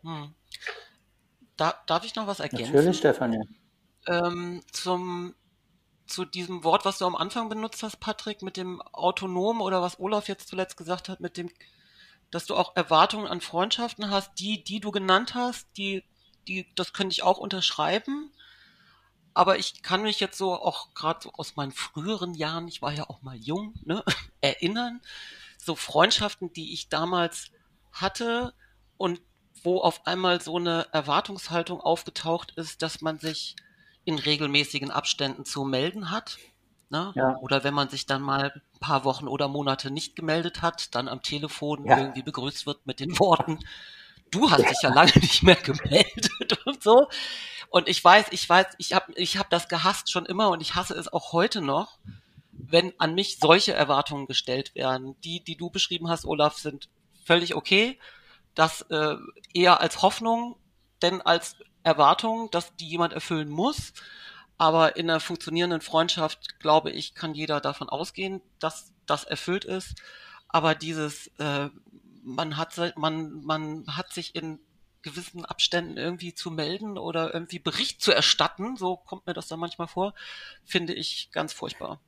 [0.02, 0.34] Hm.
[1.56, 2.72] Da, darf ich noch was ergänzen?
[2.72, 3.42] Natürlich, Stefanie.
[4.06, 5.34] Ähm, zum
[6.08, 10.00] zu diesem Wort, was du am Anfang benutzt hast, Patrick, mit dem Autonom oder was
[10.00, 11.50] Olaf jetzt zuletzt gesagt hat, mit dem,
[12.30, 16.04] dass du auch Erwartungen an Freundschaften hast, die, die du genannt hast, die,
[16.46, 18.32] die, das könnte ich auch unterschreiben.
[19.34, 22.92] Aber ich kann mich jetzt so auch gerade so aus meinen früheren Jahren, ich war
[22.92, 24.02] ja auch mal jung, ne,
[24.40, 25.00] erinnern,
[25.56, 27.50] so Freundschaften, die ich damals
[27.92, 28.54] hatte
[28.96, 29.20] und
[29.62, 33.56] wo auf einmal so eine Erwartungshaltung aufgetaucht ist, dass man sich
[34.04, 36.38] in regelmäßigen Abständen zu melden hat.
[36.90, 37.12] Ne?
[37.14, 37.36] Ja.
[37.38, 41.08] Oder wenn man sich dann mal ein paar Wochen oder Monate nicht gemeldet hat, dann
[41.08, 41.98] am Telefon ja.
[41.98, 43.58] irgendwie begrüßt wird mit den Worten,
[44.30, 47.08] du hast dich ja lange nicht mehr gemeldet und so.
[47.70, 50.74] Und ich weiß, ich weiß, ich habe ich hab das gehasst schon immer und ich
[50.74, 51.98] hasse es auch heute noch,
[52.52, 55.16] wenn an mich solche Erwartungen gestellt werden.
[55.22, 56.88] Die, die du beschrieben hast, Olaf, sind
[57.24, 57.98] völlig okay.
[58.54, 59.16] Das äh,
[59.52, 60.56] eher als Hoffnung,
[61.02, 63.92] denn als Erwartungen, dass die jemand erfüllen muss.
[64.58, 69.94] Aber in einer funktionierenden Freundschaft, glaube ich, kann jeder davon ausgehen, dass das erfüllt ist.
[70.48, 71.68] Aber dieses, äh,
[72.24, 74.58] man hat, man, man hat sich in
[75.02, 79.60] gewissen Abständen irgendwie zu melden oder irgendwie Bericht zu erstatten, so kommt mir das dann
[79.60, 80.14] manchmal vor,
[80.64, 82.00] finde ich ganz furchtbar.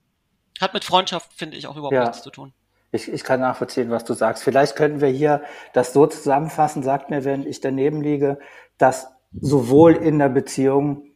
[0.61, 2.05] Hat mit Freundschaft, finde ich, auch überhaupt ja.
[2.05, 2.53] nichts zu tun.
[2.93, 4.43] Ich, ich kann nachvollziehen, was du sagst.
[4.43, 8.41] Vielleicht könnten wir hier das so zusammenfassen, sagt mir, wenn ich daneben liege,
[8.79, 9.07] dass
[9.41, 11.10] sowohl in der Beziehung,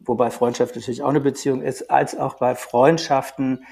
[0.00, 3.64] wobei Freundschaft natürlich auch eine Beziehung ist, als auch bei Freundschaften,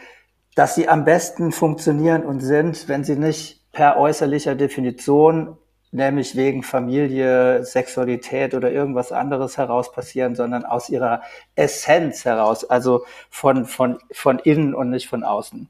[0.54, 5.56] dass sie am besten funktionieren und sind, wenn sie nicht per äußerlicher Definition,
[5.90, 11.22] nämlich wegen Familie, Sexualität oder irgendwas anderes heraus passieren, sondern aus ihrer
[11.54, 15.68] Essenz heraus, also von, von, von innen und nicht von außen.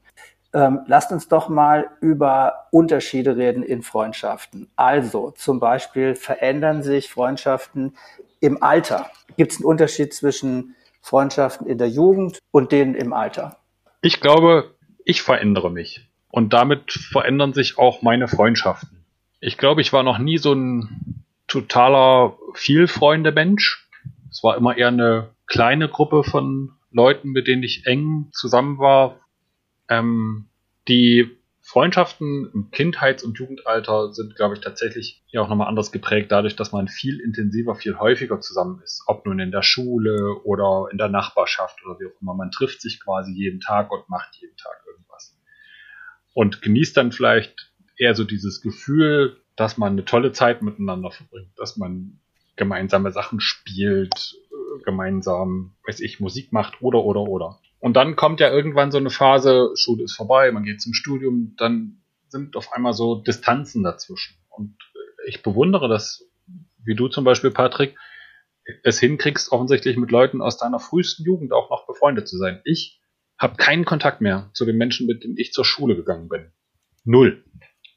[0.51, 4.69] Ähm, lasst uns doch mal über Unterschiede reden in Freundschaften.
[4.75, 7.95] Also zum Beispiel verändern sich Freundschaften
[8.39, 9.09] im Alter.
[9.37, 13.57] Gibt es einen Unterschied zwischen Freundschaften in der Jugend und denen im Alter?
[14.01, 14.75] Ich glaube,
[15.05, 16.07] ich verändere mich.
[16.31, 19.03] Und damit verändern sich auch meine Freundschaften.
[19.39, 23.87] Ich glaube, ich war noch nie so ein totaler Vielfreunde-Mensch.
[24.29, 29.19] Es war immer eher eine kleine Gruppe von Leuten, mit denen ich eng zusammen war.
[29.87, 30.45] Ähm,
[30.87, 31.38] die
[31.69, 36.55] Freundschaften im Kindheits- und Jugendalter sind, glaube ich, tatsächlich ja auch nochmal anders geprägt, dadurch,
[36.55, 39.03] dass man viel intensiver, viel häufiger zusammen ist.
[39.05, 42.33] Ob nun in der Schule oder in der Nachbarschaft oder wie auch immer.
[42.33, 45.37] Man trifft sich quasi jeden Tag und macht jeden Tag irgendwas.
[46.33, 51.51] Und genießt dann vielleicht eher so dieses Gefühl, dass man eine tolle Zeit miteinander verbringt,
[51.55, 52.19] dass man
[52.55, 57.59] gemeinsame Sachen spielt, äh, gemeinsam, weiß ich, Musik macht oder, oder, oder.
[57.79, 61.55] Und dann kommt ja irgendwann so eine Phase, Schule ist vorbei, man geht zum Studium,
[61.57, 64.37] dann sind auf einmal so Distanzen dazwischen.
[64.49, 64.75] Und
[65.25, 66.29] ich bewundere das,
[66.83, 67.95] wie du zum Beispiel, Patrick,
[68.83, 72.61] es hinkriegst, offensichtlich mit Leuten aus deiner frühesten Jugend auch noch befreundet zu sein.
[72.65, 73.01] Ich
[73.37, 76.51] habe keinen Kontakt mehr zu den Menschen, mit denen ich zur Schule gegangen bin.
[77.05, 77.43] Null.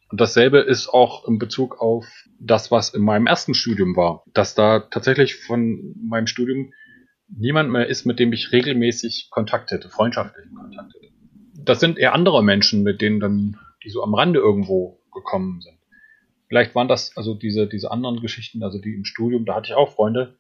[0.09, 2.07] Und dasselbe ist auch in Bezug auf
[2.38, 6.73] das, was in meinem ersten Studium war, dass da tatsächlich von meinem Studium
[7.37, 11.09] niemand mehr ist, mit dem ich regelmäßig Kontakt hätte, freundschaftlichen Kontakt hätte.
[11.64, 15.79] Das sind eher andere Menschen, mit denen dann, die so am Rande irgendwo gekommen sind.
[16.49, 19.75] vielleicht waren das, also diese, diese anderen Geschichten, also die im Studium, da hatte ich
[19.75, 20.37] auch Freunde,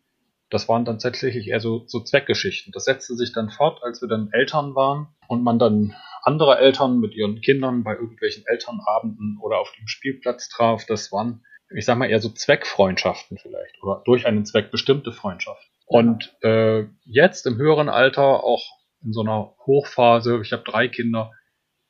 [0.52, 2.72] das waren dann tatsächlich eher so, so Zweckgeschichten.
[2.72, 7.00] Das setzte sich dann fort, als wir dann Eltern waren und man dann andere Eltern
[7.00, 10.84] mit ihren Kindern bei irgendwelchen Elternabenden oder auf dem Spielplatz traf.
[10.86, 11.42] Das waren,
[11.74, 15.71] ich sag mal, eher so Zweckfreundschaften vielleicht oder durch einen Zweck bestimmte Freundschaften.
[15.86, 18.64] Und äh, jetzt im höheren Alter, auch
[19.04, 21.32] in so einer Hochphase, ich habe drei Kinder,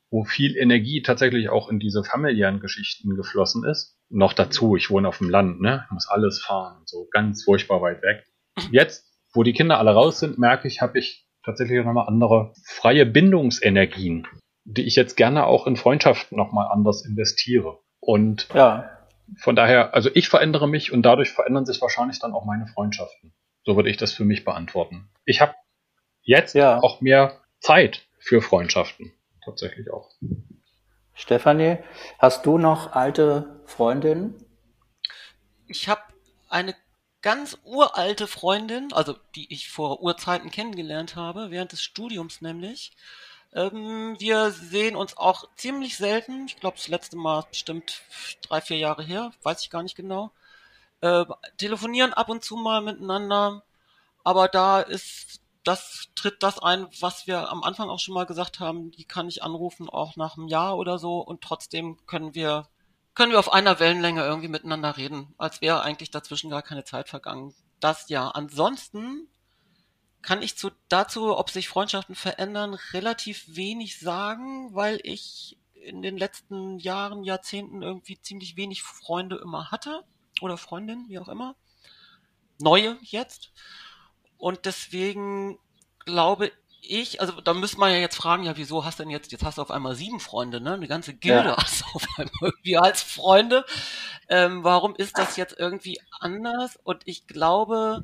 [0.09, 3.97] wo viel Energie tatsächlich auch in diese familiären Geschichten geflossen ist.
[4.09, 5.85] Noch dazu, ich wohne auf dem Land, ne?
[5.89, 8.25] Muss alles fahren, so ganz furchtbar weit weg.
[8.71, 13.05] Jetzt, wo die Kinder alle raus sind, merke ich, habe ich tatsächlich nochmal andere freie
[13.05, 14.27] Bindungsenergien,
[14.65, 17.79] die ich jetzt gerne auch in Freundschaften nochmal anders investiere.
[17.99, 18.89] Und ja.
[19.37, 23.33] von daher, also ich verändere mich und dadurch verändern sich wahrscheinlich dann auch meine Freundschaften.
[23.63, 25.09] So würde ich das für mich beantworten.
[25.25, 25.55] Ich habe
[26.21, 26.79] jetzt ja.
[26.79, 29.13] auch mehr Zeit für Freundschaften.
[29.43, 30.09] Tatsächlich auch.
[31.13, 31.77] Stefanie,
[32.19, 34.35] hast du noch alte Freundinnen?
[35.67, 36.01] Ich habe
[36.49, 36.75] eine
[37.21, 42.91] ganz uralte Freundin, also die ich vor Urzeiten kennengelernt habe, während des Studiums nämlich.
[43.53, 46.45] Ähm, wir sehen uns auch ziemlich selten.
[46.47, 48.01] Ich glaube, das letzte Mal bestimmt
[48.41, 50.31] drei, vier Jahre her, weiß ich gar nicht genau.
[51.03, 51.25] Äh,
[51.57, 53.65] telefonieren ab und zu mal miteinander,
[54.23, 58.61] aber da ist das tritt das ein, was wir am Anfang auch schon mal gesagt
[58.61, 62.69] haben, die kann ich anrufen auch nach einem Jahr oder so und trotzdem können wir
[63.15, 67.09] können wir auf einer Wellenlänge irgendwie miteinander reden, als wäre eigentlich dazwischen gar keine Zeit
[67.09, 67.53] vergangen.
[67.81, 68.29] Das ja.
[68.29, 69.27] Ansonsten
[70.21, 76.17] kann ich zu, dazu, ob sich Freundschaften verändern, relativ wenig sagen, weil ich in den
[76.17, 80.05] letzten Jahren, Jahrzehnten irgendwie ziemlich wenig Freunde immer hatte
[80.41, 81.55] oder Freundinnen, wie auch immer.
[82.59, 83.51] Neue jetzt.
[84.37, 85.59] Und deswegen
[86.05, 89.31] glaube ich, also da müsste man ja jetzt fragen, ja, wieso hast du denn jetzt,
[89.31, 90.73] jetzt hast du auf einmal sieben Freunde, ne?
[90.73, 91.57] Eine ganze Gilde ja.
[91.57, 93.65] hast du auf einmal irgendwie als Freunde.
[94.27, 96.77] Ähm, warum ist das jetzt irgendwie anders?
[96.83, 98.03] Und ich glaube,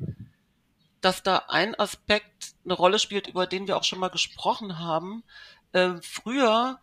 [1.00, 5.24] dass da ein Aspekt eine Rolle spielt, über den wir auch schon mal gesprochen haben.
[5.72, 6.78] Ähm, früher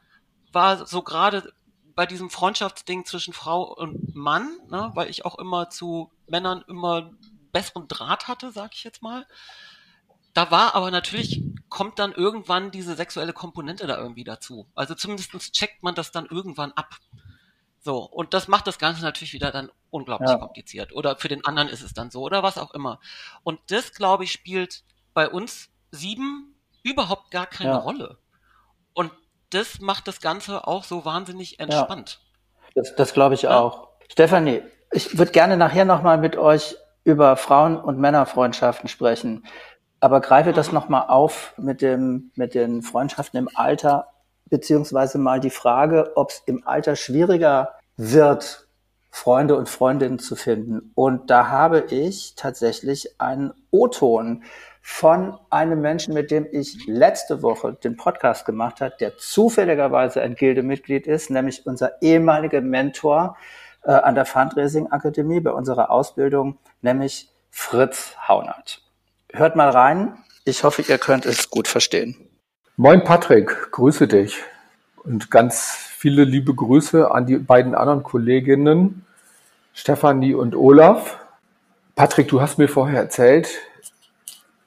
[0.51, 1.53] war so gerade
[1.97, 7.11] bei diesem Freundschaftsding zwischen Frau und Mann, ne, weil ich auch immer zu Männern immer
[7.51, 9.25] besseren Draht hatte, sag ich jetzt mal.
[10.35, 14.67] Da war aber natürlich, kommt dann irgendwann diese sexuelle Komponente da irgendwie dazu.
[14.75, 16.97] Also zumindest checkt man das dann irgendwann ab.
[17.79, 20.37] So, und das macht das Ganze natürlich wieder dann unglaublich ja.
[20.37, 20.93] kompliziert.
[20.93, 22.99] Oder für den anderen ist es dann so, oder was auch immer.
[23.41, 24.83] Und das, glaube ich, spielt
[25.15, 27.77] bei uns sieben überhaupt gar keine ja.
[27.77, 28.19] Rolle.
[29.49, 32.19] Das macht das Ganze auch so wahnsinnig entspannt.
[32.19, 32.71] Ja.
[32.75, 33.59] Das, das glaube ich ja.
[33.59, 33.89] auch.
[34.09, 39.45] Stefanie, ich würde gerne nachher nochmal mit euch über Frauen- und Männerfreundschaften sprechen.
[39.99, 44.07] Aber greife das nochmal auf mit, dem, mit den Freundschaften im Alter,
[44.45, 48.67] beziehungsweise mal die Frage, ob es im Alter schwieriger wird,
[49.09, 50.91] Freunde und Freundinnen zu finden.
[50.93, 54.43] Und da habe ich tatsächlich einen O-Ton
[54.89, 60.33] von einem Menschen, mit dem ich letzte Woche den Podcast gemacht habe, der zufälligerweise ein
[60.33, 63.35] Gildemitglied ist, nämlich unser ehemaliger Mentor
[63.83, 68.81] äh, an der Fundraising Akademie bei unserer Ausbildung, nämlich Fritz Haunert.
[69.33, 70.23] Hört mal rein.
[70.45, 72.15] Ich hoffe, ihr könnt es gut verstehen.
[72.77, 74.41] Moin Patrick, grüße dich
[75.03, 79.05] und ganz viele liebe Grüße an die beiden anderen Kolleginnen,
[79.73, 81.19] Stefanie und Olaf.
[81.93, 83.49] Patrick, du hast mir vorher erzählt,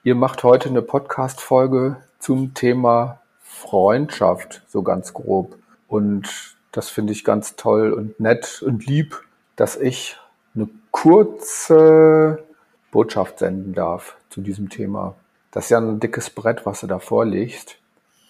[0.03, 5.57] ihr macht heute eine Podcast-Folge zum Thema Freundschaft, so ganz grob.
[5.89, 9.23] Und das finde ich ganz toll und nett und lieb,
[9.57, 10.17] dass ich
[10.55, 12.43] eine kurze
[12.91, 15.17] Botschaft senden darf zu diesem Thema.
[15.51, 17.77] Das ist ja ein dickes Brett, was du da vorlegst.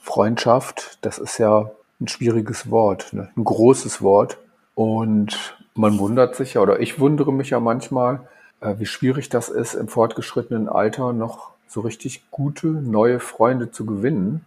[0.03, 3.29] Freundschaft, das ist ja ein schwieriges Wort, ne?
[3.37, 4.39] ein großes Wort.
[4.75, 8.27] Und man wundert sich ja, oder ich wundere mich ja manchmal,
[8.61, 13.87] äh, wie schwierig das ist, im fortgeschrittenen Alter noch so richtig gute neue Freunde zu
[13.87, 14.45] gewinnen.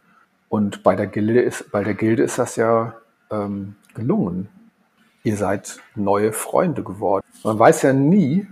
[0.50, 2.96] Und bei der Gilde ist, bei der Gilde ist das ja
[3.32, 4.50] ähm, gelungen.
[5.24, 7.26] Ihr seid neue Freunde geworden.
[7.44, 8.46] Man weiß ja nie,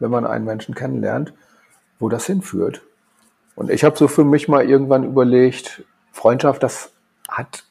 [0.00, 1.32] wenn man einen Menschen kennenlernt,
[2.00, 2.82] wo das hinführt.
[3.54, 6.90] Und ich habe so für mich mal irgendwann überlegt, Freundschaft, das
[7.28, 7.62] hat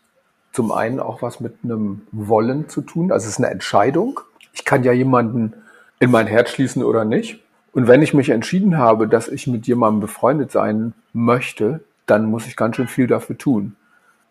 [0.54, 3.12] zum einen auch was mit einem Wollen zu tun.
[3.12, 4.22] Also es ist eine Entscheidung.
[4.54, 5.54] Ich kann ja jemanden
[6.00, 7.45] in mein Herz schließen oder nicht.
[7.76, 12.48] Und wenn ich mich entschieden habe, dass ich mit jemandem befreundet sein möchte, dann muss
[12.48, 13.76] ich ganz schön viel dafür tun.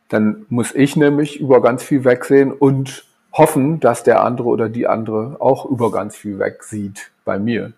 [0.09, 3.05] Dann muss ich nämlich über ganz viel wegsehen und
[3.35, 7.75] hoffen, dass der andere oder die andere auch über ganz viel wegsieht bei mir.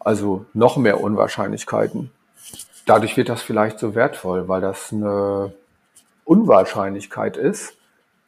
[0.00, 2.10] Also noch mehr Unwahrscheinlichkeiten.
[2.84, 5.52] Dadurch wird das vielleicht so wertvoll, weil das eine
[6.24, 7.76] Unwahrscheinlichkeit ist,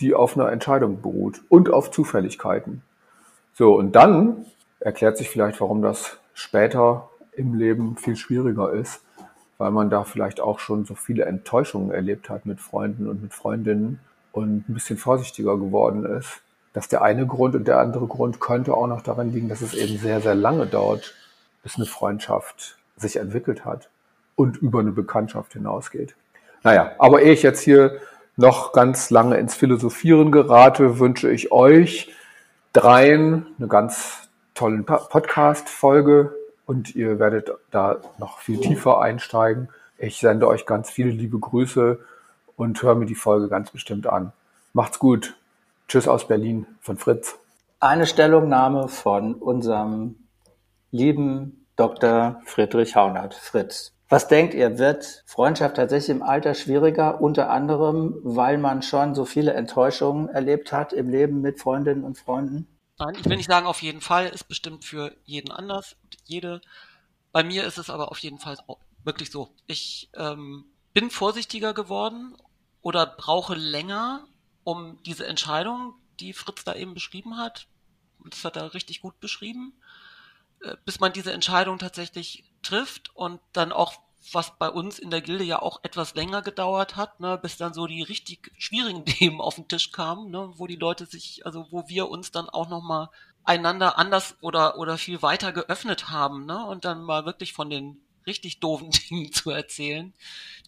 [0.01, 2.83] die auf einer Entscheidung beruht und auf Zufälligkeiten.
[3.55, 4.47] So, und dann
[4.79, 9.03] erklärt sich vielleicht, warum das später im Leben viel schwieriger ist,
[9.59, 13.35] weil man da vielleicht auch schon so viele Enttäuschungen erlebt hat mit Freunden und mit
[13.35, 14.01] Freundinnen
[14.33, 16.41] und ein bisschen vorsichtiger geworden ist.
[16.73, 19.75] Dass der eine Grund und der andere Grund könnte auch noch daran liegen, dass es
[19.75, 21.15] eben sehr, sehr lange dauert,
[21.63, 23.89] bis eine Freundschaft sich entwickelt hat
[24.37, 26.15] und über eine Bekanntschaft hinausgeht.
[26.63, 28.01] Naja, aber ehe ich jetzt hier
[28.37, 32.15] noch ganz lange ins Philosophieren gerate, wünsche ich euch
[32.73, 34.30] dreien eine ganz
[34.61, 39.71] tolle Podcast-Folge und ihr werdet da noch viel tiefer einsteigen.
[39.97, 41.99] Ich sende euch ganz viele liebe Grüße
[42.57, 44.35] und höre mir die Folge ganz bestimmt an.
[44.75, 45.35] Macht's gut.
[45.89, 47.39] Tschüss aus Berlin von Fritz.
[47.81, 50.17] Eine Stellungnahme von unserem
[50.91, 52.43] lieben Dr.
[52.45, 53.33] Friedrich Haunert.
[53.33, 53.93] Fritz.
[54.11, 59.25] Was denkt ihr, wird Freundschaft tatsächlich im Alter schwieriger, unter anderem, weil man schon so
[59.25, 62.67] viele Enttäuschungen erlebt hat im Leben mit Freundinnen und Freunden?
[63.01, 66.61] Nein, ich will nicht sagen, auf jeden Fall, ist bestimmt für jeden anders, jede.
[67.33, 68.59] Bei mir ist es aber auf jeden Fall
[69.05, 69.55] wirklich so.
[69.67, 72.37] Ich ähm, bin vorsichtiger geworden
[72.83, 74.29] oder brauche länger,
[74.65, 77.69] um diese Entscheidung, die Fritz da eben beschrieben hat,
[78.29, 79.73] das hat er richtig gut beschrieben,
[80.63, 83.95] äh, bis man diese Entscheidung tatsächlich trifft und dann auch
[84.33, 87.75] was bei uns in der Gilde ja auch etwas länger gedauert hat, ne, bis dann
[87.75, 91.67] so die richtig schwierigen Themen auf den Tisch kamen, ne, wo die Leute sich, also
[91.71, 93.09] wo wir uns dann auch nochmal
[93.45, 98.01] einander anders oder, oder viel weiter geöffnet haben, ne, und dann mal wirklich von den
[98.27, 100.13] richtig doofen Dingen zu erzählen,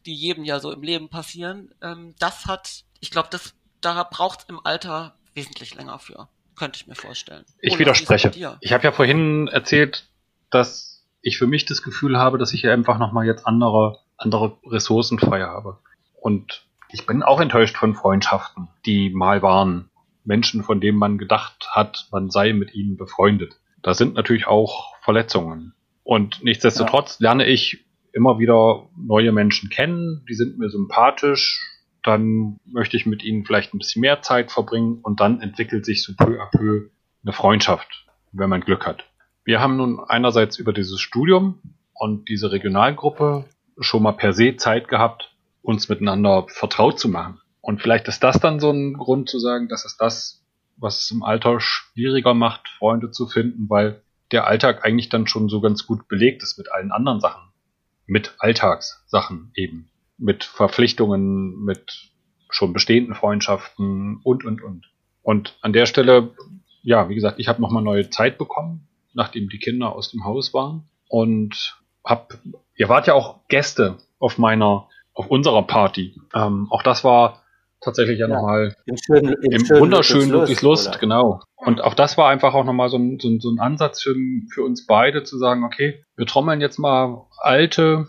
[0.06, 4.40] die jedem ja so im Leben passieren, ähm, das hat, ich glaube, das, da braucht
[4.40, 7.44] es im Alter wesentlich länger für, könnte ich mir vorstellen.
[7.60, 8.58] Ich Oder widerspreche.
[8.60, 10.06] Ich habe ja vorhin erzählt,
[10.50, 10.91] dass
[11.22, 15.42] ich für mich das Gefühl habe, dass ich einfach nochmal jetzt andere, andere Ressourcen frei
[15.42, 15.78] habe.
[16.20, 19.88] Und ich bin auch enttäuscht von Freundschaften, die mal waren.
[20.24, 23.56] Menschen, von denen man gedacht hat, man sei mit ihnen befreundet.
[23.82, 25.74] Da sind natürlich auch Verletzungen.
[26.04, 27.28] Und nichtsdestotrotz ja.
[27.28, 31.60] lerne ich immer wieder neue Menschen kennen, die sind mir sympathisch,
[32.02, 36.02] dann möchte ich mit ihnen vielleicht ein bisschen mehr Zeit verbringen und dann entwickelt sich
[36.02, 36.90] so peu à peu
[37.24, 39.04] eine Freundschaft, wenn man Glück hat.
[39.44, 41.60] Wir haben nun einerseits über dieses Studium
[41.94, 43.44] und diese Regionalgruppe
[43.78, 47.40] schon mal per se Zeit gehabt, uns miteinander vertraut zu machen.
[47.60, 50.44] Und vielleicht ist das dann so ein Grund zu sagen, das ist das,
[50.76, 55.48] was es im Alter schwieriger macht, Freunde zu finden, weil der Alltag eigentlich dann schon
[55.48, 57.42] so ganz gut belegt ist mit allen anderen Sachen.
[58.06, 59.90] Mit Alltagssachen eben.
[60.18, 62.10] Mit Verpflichtungen, mit
[62.48, 64.86] schon bestehenden Freundschaften und, und, und.
[65.22, 66.34] Und an der Stelle,
[66.82, 70.54] ja, wie gesagt, ich habe nochmal neue Zeit bekommen nachdem die Kinder aus dem Haus
[70.54, 70.88] waren.
[71.08, 72.38] Und hab,
[72.76, 76.14] ihr wart ja auch Gäste auf meiner, auf unserer Party.
[76.34, 77.42] Ähm, auch das war
[77.80, 81.40] tatsächlich ja, ja nochmal im, schönen, im, im wunderschönen Ludwigslust, Lust, genau.
[81.56, 84.14] Und auch das war einfach auch nochmal so ein, so, ein, so ein Ansatz für,
[84.52, 88.08] für uns beide zu sagen, okay, wir trommeln jetzt mal alte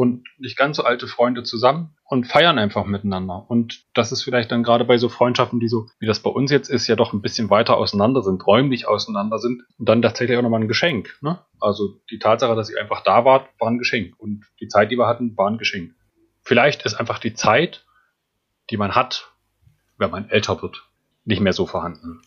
[0.00, 3.44] und nicht ganz so alte Freunde zusammen und feiern einfach miteinander.
[3.50, 6.50] Und das ist vielleicht dann gerade bei so Freundschaften, die so, wie das bei uns
[6.50, 10.38] jetzt ist, ja doch ein bisschen weiter auseinander sind, räumlich auseinander sind und dann tatsächlich
[10.38, 11.18] auch nochmal ein Geschenk.
[11.20, 11.38] Ne?
[11.60, 14.18] Also die Tatsache, dass ihr einfach da wart, war ein Geschenk.
[14.18, 15.92] Und die Zeit, die wir hatten, war ein Geschenk.
[16.40, 17.84] Vielleicht ist einfach die Zeit,
[18.70, 19.34] die man hat,
[19.98, 20.88] wenn man älter wird,
[21.26, 22.22] nicht mehr so vorhanden.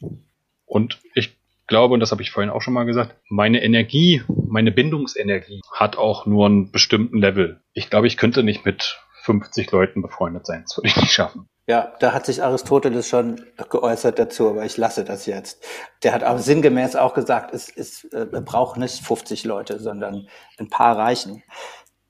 [0.67, 4.71] Und ich glaube, und das habe ich vorhin auch schon mal gesagt, meine Energie, meine
[4.71, 7.61] Bindungsenergie hat auch nur einen bestimmten Level.
[7.73, 10.63] Ich glaube, ich könnte nicht mit 50 Leuten befreundet sein.
[10.63, 11.47] Das würde ich nicht schaffen.
[11.65, 15.65] Ja, da hat sich Aristoteles schon geäußert dazu, aber ich lasse das jetzt.
[16.03, 20.27] Der hat auch sinngemäß auch gesagt, es, es äh, braucht nicht 50 Leute, sondern
[20.59, 21.41] ein paar reichen.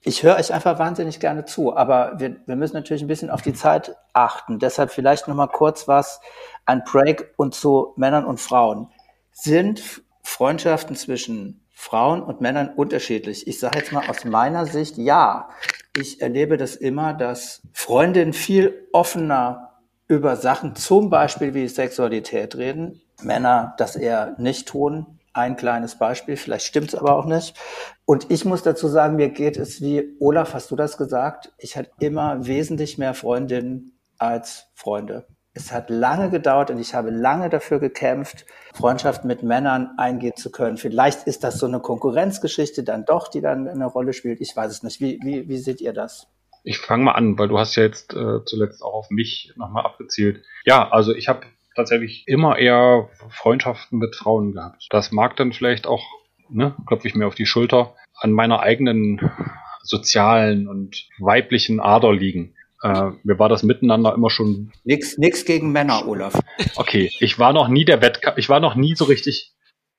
[0.01, 3.43] Ich höre euch einfach wahnsinnig gerne zu, aber wir, wir müssen natürlich ein bisschen auf
[3.43, 4.57] die Zeit achten.
[4.57, 6.19] Deshalb vielleicht noch mal kurz was
[6.65, 8.89] an Break und zu Männern und Frauen.
[9.33, 13.47] Sind Freundschaften zwischen Frauen und Männern unterschiedlich?
[13.47, 15.49] Ich sage jetzt mal aus meiner Sicht, ja.
[15.97, 19.73] Ich erlebe das immer, dass Freundinnen viel offener
[20.07, 25.19] über Sachen, zum Beispiel wie Sexualität reden, Männer das eher nicht tun.
[25.33, 27.57] Ein kleines Beispiel, vielleicht stimmt es aber auch nicht.
[28.05, 31.51] Und ich muss dazu sagen, mir geht es wie, Olaf, hast du das gesagt?
[31.57, 35.25] Ich hatte immer wesentlich mehr Freundinnen als Freunde.
[35.55, 40.51] Es hat lange gedauert und ich habe lange dafür gekämpft, Freundschaft mit Männern eingehen zu
[40.51, 40.77] können.
[40.77, 44.41] Vielleicht ist das so eine Konkurrenzgeschichte dann doch, die dann eine Rolle spielt.
[44.41, 44.99] Ich weiß es nicht.
[44.99, 46.27] Wie, wie, wie seht ihr das?
[46.63, 49.85] Ich fange mal an, weil du hast ja jetzt äh, zuletzt auch auf mich nochmal
[49.85, 50.43] abgezielt.
[50.65, 51.41] Ja, also ich habe
[51.75, 54.87] tatsächlich immer eher Freundschaften mit Frauen gehabt.
[54.89, 56.03] Das mag dann vielleicht auch,
[56.49, 59.29] ne, klopfe ich mir auf die Schulter, an meiner eigenen
[59.83, 62.55] sozialen und weiblichen Ader liegen.
[62.83, 64.73] Äh, mir war das miteinander immer schon.
[64.83, 66.37] Nix, nix gegen Männer, Olaf.
[66.75, 69.53] Okay, ich war noch nie der Wettkampf, ich war noch nie so richtig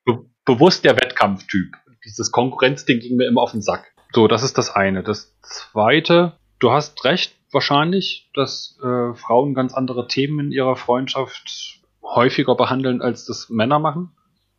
[0.05, 1.74] be bewusst der Wettkampftyp.
[2.05, 3.95] Dieses Konkurrenzding ging mir immer auf den Sack.
[4.12, 5.03] So, das ist das eine.
[5.03, 11.80] Das zweite, du hast recht, wahrscheinlich, dass äh, Frauen ganz andere Themen in ihrer Freundschaft
[12.03, 14.11] häufiger behandeln, als das Männer machen.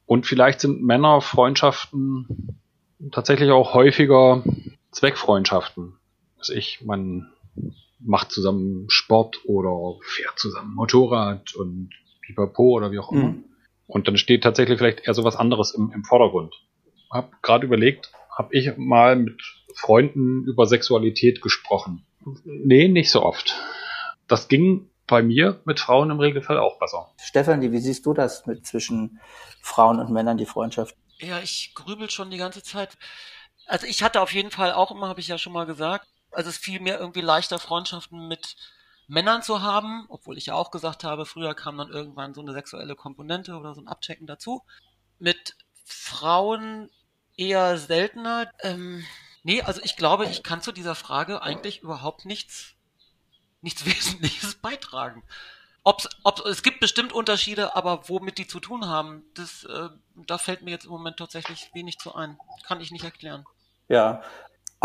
[0.08, 2.58] Und vielleicht sind Männerfreundschaften
[3.12, 4.44] tatsächlich auch häufiger
[4.90, 5.94] Zweckfreundschaften.
[6.40, 7.32] Also ich, man
[8.06, 11.90] macht zusammen Sport oder fährt zusammen Motorrad und
[12.22, 13.30] Pipapo oder wie auch immer.
[13.30, 13.46] Mhm.
[13.88, 16.56] Und dann steht tatsächlich vielleicht eher so was anderes im, im Vordergrund.
[17.12, 19.42] Hab gerade überlegt, habe ich mal mit
[19.76, 22.06] Freunden über Sexualität gesprochen.
[22.44, 23.56] Nee, nicht so oft.
[24.28, 27.12] Das ging bei mir mit Frauen im Regelfall auch besser.
[27.22, 29.20] Stefanie, wie siehst du das mit zwischen
[29.62, 30.96] Frauen und Männern, die Freundschaft?
[31.20, 32.98] Ja, ich grübel schon die ganze Zeit.
[33.68, 36.50] Also ich hatte auf jeden Fall auch immer, habe ich ja schon mal gesagt, also
[36.50, 38.56] es fiel mir irgendwie leichter, Freundschaften mit
[39.08, 42.54] Männern zu haben, obwohl ich ja auch gesagt habe, früher kam dann irgendwann so eine
[42.54, 44.64] sexuelle Komponente oder so ein Abchecken dazu.
[45.20, 45.56] Mit
[45.86, 46.90] Frauen
[47.38, 48.52] eher seltener.
[48.62, 49.06] Ähm,
[49.44, 52.74] nee, also ich glaube, ich kann zu dieser Frage eigentlich überhaupt nichts,
[53.62, 55.24] nichts Wesentliches beitragen.
[55.84, 60.40] Ob's, ob, es gibt bestimmt Unterschiede, aber womit die zu tun haben, das, äh, da
[60.40, 62.40] fällt mir jetzt im Moment tatsächlich wenig zu ein.
[62.66, 63.46] Kann ich nicht erklären.
[63.88, 64.24] Ja,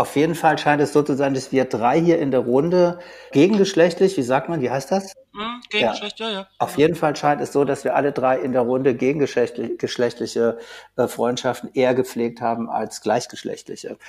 [0.01, 2.97] auf jeden Fall scheint es so zu sein, dass wir drei hier in der Runde
[3.33, 5.13] gegengeschlechtlich, wie sagt man, wie heißt das?
[5.35, 6.33] Hm, gegengeschlechtlich, ja.
[6.33, 6.47] ja.
[6.57, 10.57] Auf jeden Fall scheint es so, dass wir alle drei in der Runde gegengeschlechtliche
[10.97, 13.99] äh, Freundschaften eher gepflegt haben als gleichgeschlechtliche.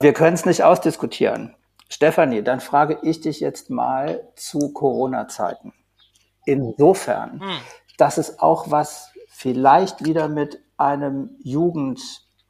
[0.00, 1.54] Wir können es nicht ausdiskutieren.
[1.90, 5.74] Stefanie, dann frage ich dich jetzt mal zu Corona-Zeiten.
[6.46, 7.58] Insofern, hm.
[7.98, 12.00] dass es auch was vielleicht wieder mit einem Jugend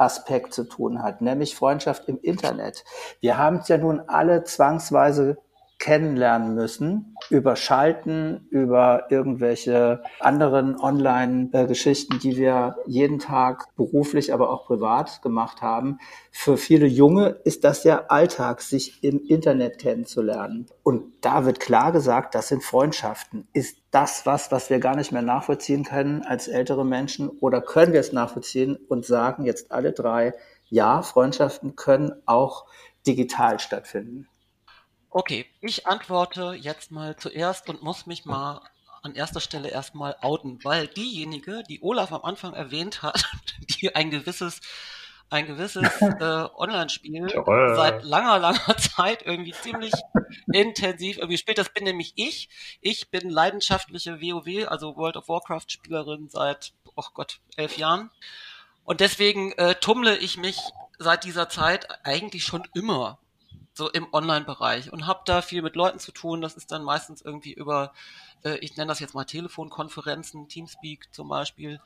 [0.03, 2.84] Aspekt zu tun hat, nämlich Freundschaft im Internet.
[3.20, 5.38] Wir haben es ja nun alle zwangsweise
[5.82, 14.66] kennenlernen müssen, über Schalten, über irgendwelche anderen Online-Geschichten, die wir jeden Tag beruflich, aber auch
[14.66, 15.98] privat gemacht haben.
[16.30, 20.66] Für viele Junge ist das ja Alltag, sich im Internet kennenzulernen.
[20.84, 23.48] Und da wird klar gesagt, das sind Freundschaften.
[23.52, 27.28] Ist das was, was wir gar nicht mehr nachvollziehen können als ältere Menschen?
[27.28, 30.32] Oder können wir es nachvollziehen und sagen jetzt alle drei,
[30.68, 32.66] ja, Freundschaften können auch
[33.04, 34.28] digital stattfinden?
[35.14, 38.62] Okay, ich antworte jetzt mal zuerst und muss mich mal
[39.02, 43.22] an erster Stelle erstmal outen, weil diejenige, die Olaf am Anfang erwähnt hat,
[43.80, 44.60] die ein gewisses
[45.28, 47.28] ein gewisses äh, Online-Spiel
[47.74, 49.92] seit langer, langer Zeit irgendwie ziemlich
[50.52, 51.58] intensiv irgendwie spielt.
[51.58, 52.48] Das bin nämlich ich.
[52.80, 58.10] Ich bin leidenschaftliche WoW, also World of Warcraft-Spielerin seit, oh Gott, elf Jahren.
[58.84, 60.58] Und deswegen äh, tummle ich mich
[60.98, 63.18] seit dieser Zeit eigentlich schon immer
[63.74, 66.40] so im Online-Bereich und habe da viel mit Leuten zu tun.
[66.40, 67.92] Das ist dann meistens irgendwie über,
[68.44, 71.80] äh, ich nenne das jetzt mal Telefonkonferenzen, Teamspeak zum Beispiel,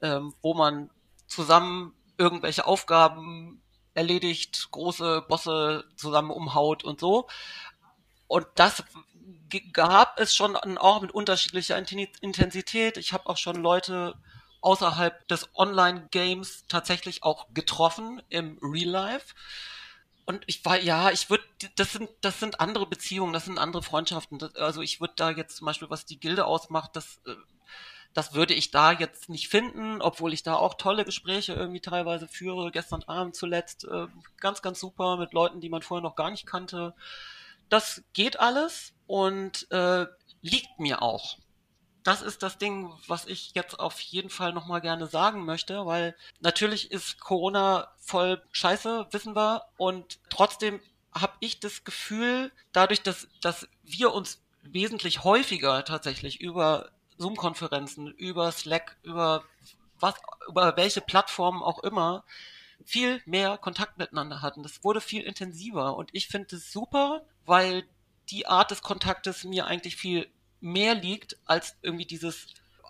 [0.00, 0.90] ähm, wo man
[1.26, 3.60] zusammen irgendwelche Aufgaben
[3.94, 7.26] erledigt, große Bosse zusammen umhaut und so.
[8.26, 8.84] Und das
[9.72, 12.96] gab es schon auch mit unterschiedlicher Intensität.
[12.96, 14.14] Ich habe auch schon Leute
[14.60, 19.34] außerhalb des Online-Games tatsächlich auch getroffen im Real Life.
[20.26, 21.44] Und ich war, ja, ich würde,
[21.76, 24.38] das sind, das sind andere Beziehungen, das sind andere Freundschaften.
[24.38, 27.34] Das, also ich würde da jetzt zum Beispiel, was die Gilde ausmacht, das, äh,
[28.14, 32.28] das würde ich da jetzt nicht finden, obwohl ich da auch tolle Gespräche irgendwie teilweise
[32.28, 32.70] führe.
[32.70, 34.06] Gestern Abend zuletzt äh,
[34.40, 36.94] ganz, ganz super mit Leuten, die man vorher noch gar nicht kannte.
[37.68, 40.06] Das geht alles und äh,
[40.40, 41.38] liegt mir auch
[42.04, 46.14] das ist das Ding, was ich jetzt auf jeden Fall nochmal gerne sagen möchte, weil
[46.40, 50.80] natürlich ist Corona voll scheiße, wissen wir, und trotzdem
[51.12, 58.52] habe ich das Gefühl, dadurch, dass, dass wir uns wesentlich häufiger tatsächlich über Zoom-Konferenzen, über
[58.52, 59.44] Slack, über
[59.98, 60.14] was,
[60.48, 62.24] über welche Plattformen auch immer,
[62.84, 64.62] viel mehr Kontakt miteinander hatten.
[64.62, 67.86] Das wurde viel intensiver und ich finde es super, weil
[68.30, 70.28] die Art des Kontaktes mir eigentlich viel
[70.64, 72.46] mehr liegt als irgendwie dieses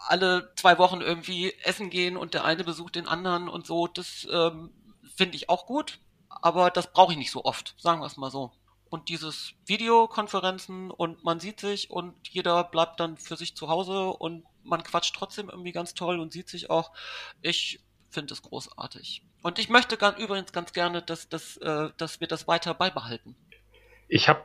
[0.07, 3.87] alle zwei Wochen irgendwie essen gehen und der eine besucht den anderen und so.
[3.89, 4.70] Das ähm,
[5.16, 5.99] finde ich auch gut,
[6.29, 8.53] aber das brauche ich nicht so oft, sagen wir es mal so.
[8.91, 14.11] Und dieses Videokonferenzen und man sieht sich und jeder bleibt dann für sich zu Hause
[14.11, 16.93] und man quatscht trotzdem irgendwie ganz toll und sieht sich auch.
[17.43, 19.22] Ich finde es großartig.
[19.43, 23.35] Und ich möchte ganz, übrigens ganz gerne, dass, dass, äh, dass wir das weiter beibehalten.
[24.07, 24.43] Ich habe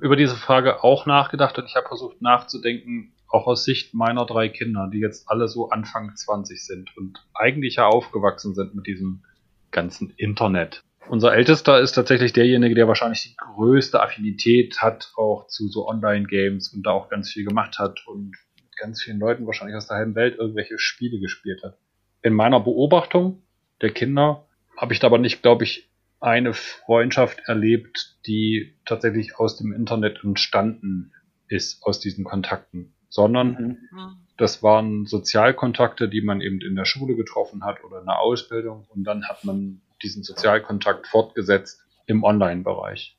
[0.00, 4.48] über diese Frage auch nachgedacht und ich habe versucht nachzudenken, auch aus Sicht meiner drei
[4.48, 9.22] Kinder, die jetzt alle so Anfang 20 sind und eigentlich ja aufgewachsen sind mit diesem
[9.70, 10.82] ganzen Internet.
[11.08, 16.72] Unser Ältester ist tatsächlich derjenige, der wahrscheinlich die größte Affinität hat, auch zu so Online-Games
[16.74, 19.96] und da auch ganz viel gemacht hat und mit ganz vielen Leuten wahrscheinlich aus der
[19.96, 21.78] halben Welt irgendwelche Spiele gespielt hat.
[22.22, 23.42] In meiner Beobachtung
[23.80, 24.46] der Kinder
[24.76, 25.89] habe ich da aber nicht, glaube ich,
[26.20, 31.12] eine Freundschaft erlebt, die tatsächlich aus dem Internet entstanden
[31.48, 34.16] ist, aus diesen Kontakten, sondern mhm.
[34.36, 38.86] das waren Sozialkontakte, die man eben in der Schule getroffen hat oder in der Ausbildung
[38.90, 43.16] und dann hat man diesen Sozialkontakt fortgesetzt im Online-Bereich.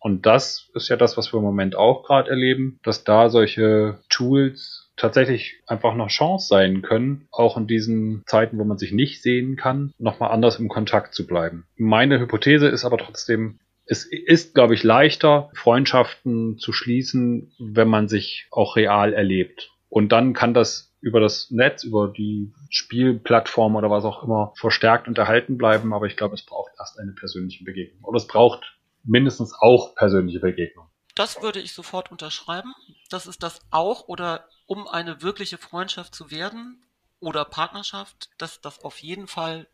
[0.00, 3.98] Und das ist ja das, was wir im Moment auch gerade erleben, dass da solche
[4.08, 9.22] Tools tatsächlich einfach eine Chance sein können, auch in diesen Zeiten, wo man sich nicht
[9.22, 11.66] sehen kann, nochmal anders im Kontakt zu bleiben.
[11.76, 18.08] Meine Hypothese ist aber trotzdem, es ist, glaube ich, leichter, Freundschaften zu schließen, wenn man
[18.08, 19.70] sich auch real erlebt.
[19.88, 25.06] Und dann kann das über das Netz, über die Spielplattform oder was auch immer verstärkt
[25.06, 25.94] und erhalten bleiben.
[25.94, 28.02] Aber ich glaube, es braucht erst eine persönliche Begegnung.
[28.02, 30.86] Oder es braucht mindestens auch persönliche Begegnung.
[31.14, 32.74] Das würde ich sofort unterschreiben.
[33.08, 36.84] Das ist das auch oder um eine wirkliche Freundschaft zu werden
[37.20, 39.68] oder Partnerschaft, dass das auf jeden Fall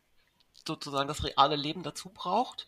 [0.66, 2.66] sozusagen das reale Leben dazu braucht.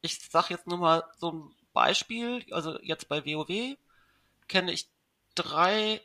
[0.00, 3.76] Ich sage jetzt nur mal so ein Beispiel, also jetzt bei WoW
[4.48, 4.88] kenne ich
[5.34, 6.02] drei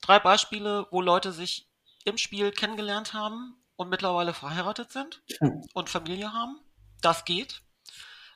[0.00, 1.68] drei Beispiele, wo Leute sich
[2.04, 5.62] im Spiel kennengelernt haben und mittlerweile verheiratet sind hm.
[5.74, 6.58] und Familie haben.
[7.00, 7.62] Das geht.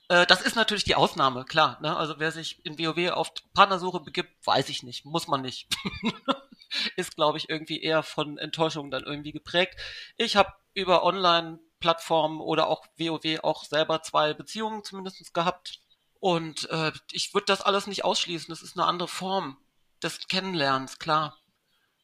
[0.09, 1.79] Äh, das ist natürlich die Ausnahme, klar.
[1.81, 1.97] Ne?
[1.97, 5.69] Also wer sich in WoW auf Partnersuche begibt, weiß ich nicht, muss man nicht.
[6.97, 9.79] ist, glaube ich, irgendwie eher von Enttäuschung dann irgendwie geprägt.
[10.17, 15.81] Ich habe über Online-Plattformen oder auch WoW auch selber zwei Beziehungen zumindest gehabt.
[16.21, 18.49] Und äh, ich würde das alles nicht ausschließen.
[18.49, 19.59] Das ist eine andere Form
[20.03, 21.39] des Kennenlernens, klar.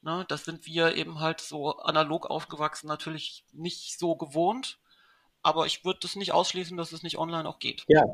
[0.02, 4.78] Ne, das sind wir eben halt so analog aufgewachsen natürlich nicht so gewohnt.
[5.42, 7.84] Aber ich würde das nicht ausschließen, dass es nicht online auch geht.
[7.88, 8.04] Ja.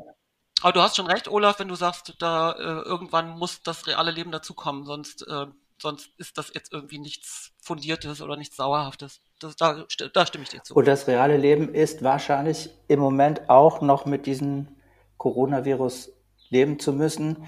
[0.61, 4.11] Aber du hast schon recht, Olaf, wenn du sagst, da äh, irgendwann muss das reale
[4.11, 5.45] Leben dazukommen, sonst, äh,
[5.79, 9.21] sonst ist das jetzt irgendwie nichts Fundiertes oder nichts Sauerhaftes.
[9.39, 10.73] Das, da, da stimme ich dir zu.
[10.73, 14.67] Und das reale Leben ist wahrscheinlich im Moment auch noch mit diesem
[15.17, 16.11] Coronavirus
[16.49, 17.47] leben zu müssen.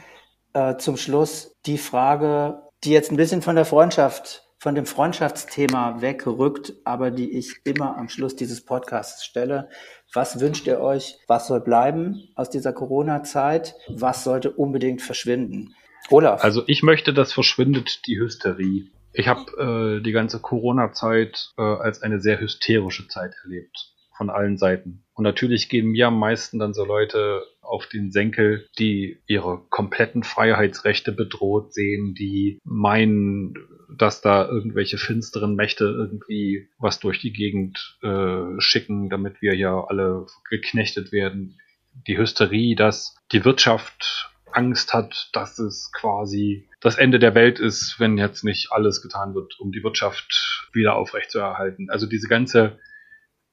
[0.54, 6.02] Äh, zum Schluss die Frage, die jetzt ein bisschen von der Freundschaft, von dem Freundschaftsthema
[6.02, 9.70] wegrückt, aber die ich immer am Schluss dieses Podcasts stelle.
[10.14, 11.18] Was wünscht ihr euch?
[11.28, 13.76] Was soll bleiben aus dieser Corona-Zeit?
[13.88, 15.76] Was sollte unbedingt verschwinden?
[16.10, 16.44] Olaf.
[16.44, 18.88] Also ich möchte, dass verschwindet die Hysterie.
[19.14, 24.58] Ich habe äh, die ganze Corona-Zeit äh, als eine sehr hysterische Zeit erlebt von allen
[24.58, 25.06] Seiten.
[25.14, 30.24] Und natürlich gehen mir am meisten dann so Leute auf den Senkel, die ihre kompletten
[30.24, 33.54] Freiheitsrechte bedroht sehen, die meinen,
[33.98, 39.86] dass da irgendwelche finsteren Mächte irgendwie was durch die Gegend äh, schicken, damit wir hier
[39.88, 41.58] alle geknechtet werden.
[42.06, 48.00] Die Hysterie, dass die Wirtschaft Angst hat, dass es quasi das Ende der Welt ist,
[48.00, 51.90] wenn jetzt nicht alles getan wird, um die Wirtschaft wieder aufrechtzuerhalten.
[51.90, 52.80] Also diese ganze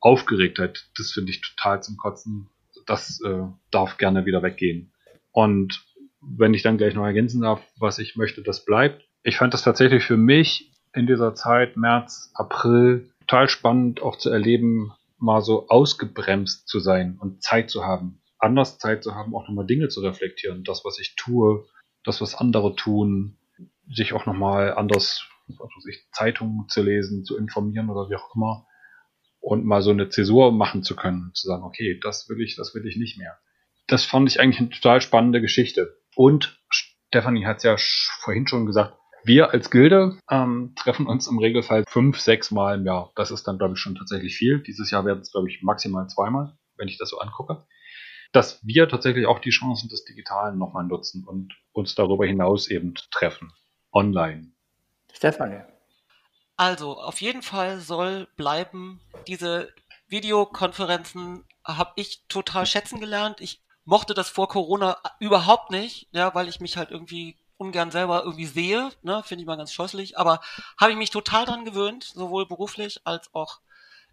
[0.07, 2.48] Aufgeregtheit, das finde ich total zum Kotzen.
[2.86, 3.42] Das äh,
[3.72, 4.92] darf gerne wieder weggehen.
[5.32, 5.84] Und
[6.20, 9.04] wenn ich dann gleich noch ergänzen darf, was ich möchte, das bleibt.
[9.24, 14.30] Ich fand das tatsächlich für mich in dieser Zeit, März, April, total spannend auch zu
[14.30, 18.20] erleben, mal so ausgebremst zu sein und Zeit zu haben.
[18.38, 20.62] Anders Zeit zu haben, auch nochmal Dinge zu reflektieren.
[20.62, 21.66] Das, was ich tue,
[22.04, 23.38] das, was andere tun,
[23.90, 28.36] sich auch nochmal anders, was weiß ich, Zeitungen zu lesen, zu informieren oder wie auch
[28.36, 28.68] immer
[29.47, 32.74] und mal so eine Zäsur machen zu können, zu sagen, okay, das will ich, das
[32.74, 33.38] will ich nicht mehr.
[33.86, 36.01] Das fand ich eigentlich eine total spannende Geschichte.
[36.16, 37.76] Und Stefanie hat es ja
[38.22, 42.86] vorhin schon gesagt, wir als Gilde ähm, treffen uns im Regelfall fünf, sechs Mal im
[42.86, 43.12] Jahr.
[43.14, 44.64] Das ist dann, glaube ich, schon tatsächlich viel.
[44.64, 47.64] Dieses Jahr werden es, glaube ich, maximal zweimal, wenn ich das so angucke.
[48.32, 52.94] Dass wir tatsächlich auch die Chancen des Digitalen nochmal nutzen und uns darüber hinaus eben
[53.12, 53.53] treffen.
[53.92, 54.51] Online.
[55.12, 55.76] Stefanie.
[56.57, 59.72] Also, auf jeden Fall soll bleiben, diese
[60.09, 63.40] Videokonferenzen habe ich total schätzen gelernt.
[63.40, 68.22] Ich mochte das vor Corona überhaupt nicht, ja, weil ich mich halt irgendwie ungern selber
[68.24, 70.40] irgendwie sehe, ne, finde ich mal ganz scheußlich, aber
[70.78, 73.61] habe ich mich total dran gewöhnt, sowohl beruflich als auch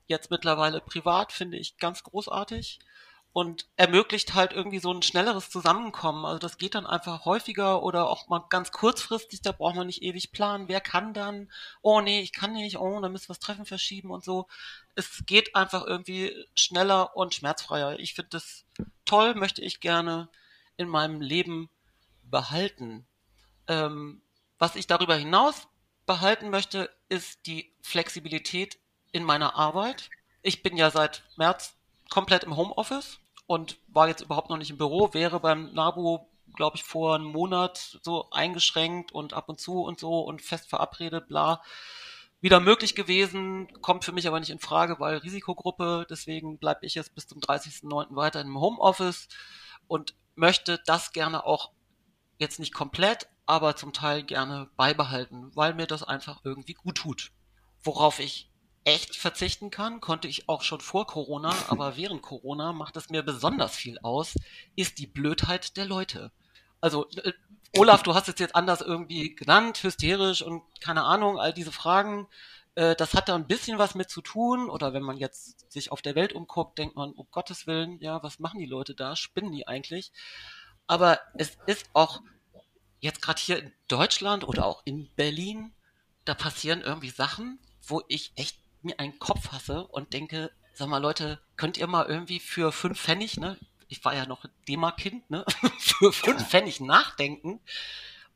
[0.07, 2.79] jetzt mittlerweile privat, finde ich ganz großartig
[3.33, 6.23] und ermöglicht halt irgendwie so ein schnelleres Zusammenkommen.
[6.23, 10.03] Also das geht dann einfach häufiger oder auch mal ganz kurzfristig, da braucht man nicht
[10.03, 13.39] ewig planen, wer kann dann, oh nee, ich kann nicht, oh, dann müssen wir das
[13.39, 14.47] Treffen verschieben und so.
[14.93, 17.99] Es geht einfach irgendwie schneller und schmerzfreier.
[17.99, 18.65] Ich finde das
[19.03, 20.29] toll, möchte ich gerne
[20.77, 21.71] in meinem Leben
[22.29, 23.07] behalten.
[23.67, 24.21] Ähm,
[24.59, 25.67] was ich darüber hinaus
[26.05, 28.77] behalten möchte, ist die Flexibilität
[29.11, 30.11] in meiner Arbeit.
[30.43, 31.75] Ich bin ja seit März
[32.11, 36.19] komplett im Homeoffice und war jetzt überhaupt noch nicht im Büro, wäre beim NABU,
[36.55, 40.69] glaube ich, vor einem Monat so eingeschränkt und ab und zu und so und fest
[40.69, 41.61] verabredet, bla
[42.43, 46.93] wieder möglich gewesen, kommt für mich aber nicht in Frage, weil Risikogruppe, deswegen bleibe ich
[46.93, 48.17] jetzt bis zum 30.09.
[48.17, 49.29] weiter im Homeoffice
[49.87, 51.71] und möchte das gerne auch
[52.39, 57.31] jetzt nicht komplett, aber zum Teil gerne beibehalten, weil mir das einfach irgendwie gut tut.
[57.81, 58.51] Worauf ich
[58.85, 63.23] echt verzichten kann, konnte ich auch schon vor Corona, aber während Corona macht es mir
[63.23, 64.35] besonders viel aus,
[64.75, 66.31] ist die Blödheit der Leute.
[66.81, 67.31] Also äh,
[67.77, 72.27] Olaf, du hast es jetzt anders irgendwie genannt, hysterisch und keine Ahnung, all diese Fragen.
[72.75, 74.69] Äh, das hat da ein bisschen was mit zu tun.
[74.69, 78.21] Oder wenn man jetzt sich auf der Welt umguckt, denkt man, um Gottes Willen, ja,
[78.21, 79.15] was machen die Leute da?
[79.15, 80.11] Spinnen die eigentlich?
[80.85, 82.21] Aber es ist auch
[82.99, 85.73] jetzt gerade hier in Deutschland oder auch in Berlin,
[86.25, 90.97] da passieren irgendwie Sachen, wo ich echt mir einen Kopf hasse und denke, sag mal
[90.97, 93.57] Leute, könnt ihr mal irgendwie für fünf Pfennig, ne,
[93.87, 95.45] ich war ja noch D-Mark-Kind, ne,
[95.79, 97.61] für fünf Pfennig nachdenken.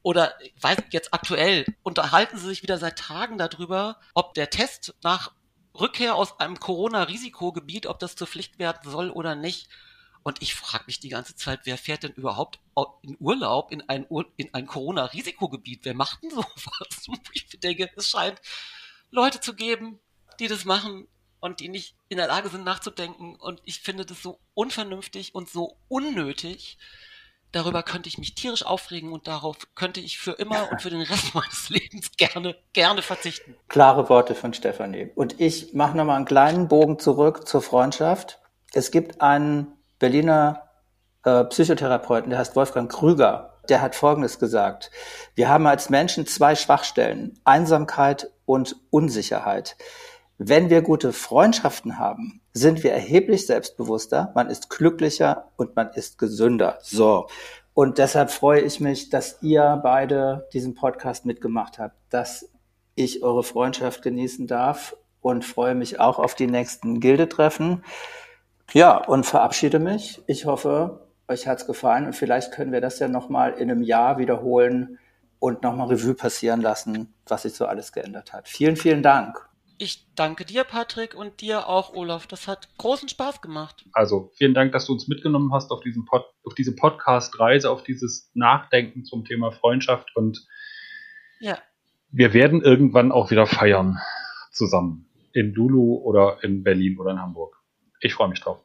[0.03, 5.33] Oder weiß jetzt aktuell unterhalten sie sich wieder seit Tagen darüber, ob der Test nach
[5.77, 9.67] Rückkehr aus einem Corona-Risikogebiet, ob das zur Pflicht werden soll oder nicht.
[10.23, 12.59] Und ich frage mich die ganze Zeit, wer fährt denn überhaupt
[13.01, 15.85] in Urlaub in ein, Ur in ein Corona-Risikogebiet?
[15.85, 17.07] Wer macht denn sowas?
[17.33, 18.41] Ich denke, es scheint
[19.09, 19.99] Leute zu geben,
[20.39, 21.07] die das machen
[21.39, 23.35] und die nicht in der Lage sind nachzudenken.
[23.35, 26.77] Und ich finde das so unvernünftig und so unnötig.
[27.51, 31.01] Darüber könnte ich mich tierisch aufregen und darauf könnte ich für immer und für den
[31.01, 33.55] Rest meines Lebens gerne, gerne verzichten.
[33.69, 35.11] Klare Worte von Stefanie.
[35.15, 38.39] Und ich mache nochmal einen kleinen Bogen zurück zur Freundschaft.
[38.73, 40.67] Es gibt einen Berliner
[41.23, 43.53] äh, Psychotherapeuten, der heißt Wolfgang Krüger.
[43.69, 44.91] Der hat Folgendes gesagt.
[45.35, 49.75] Wir haben als Menschen zwei Schwachstellen, Einsamkeit und Unsicherheit.
[50.39, 56.19] Wenn wir gute Freundschaften haben, sind wir erheblich selbstbewusster, man ist glücklicher und man ist
[56.19, 56.77] gesünder.
[56.81, 57.27] So.
[57.73, 62.51] Und deshalb freue ich mich, dass ihr beide diesen Podcast mitgemacht habt, dass
[62.93, 67.83] ich eure Freundschaft genießen darf und freue mich auch auf die nächsten Gildetreffen.
[68.73, 70.21] Ja, und verabschiede mich.
[70.27, 74.19] Ich hoffe, euch hat's gefallen und vielleicht können wir das ja nochmal in einem Jahr
[74.19, 74.99] wiederholen
[75.39, 78.47] und nochmal Revue passieren lassen, was sich so alles geändert hat.
[78.47, 79.47] Vielen, vielen Dank.
[79.79, 82.25] Ich danke dir, Patrick, und dir auch, Olaf.
[82.25, 83.85] Das hat großen Spaß gemacht.
[83.93, 87.83] Also, vielen Dank, dass du uns mitgenommen hast auf, diesen Pod, auf diese Podcast-Reise, auf
[87.83, 90.15] dieses Nachdenken zum Thema Freundschaft.
[90.15, 90.47] Und
[91.39, 91.59] ja.
[92.09, 93.99] wir werden irgendwann auch wieder feiern
[94.51, 95.09] zusammen.
[95.33, 97.55] In Lulu oder in Berlin oder in Hamburg.
[97.99, 98.59] Ich freue mich drauf.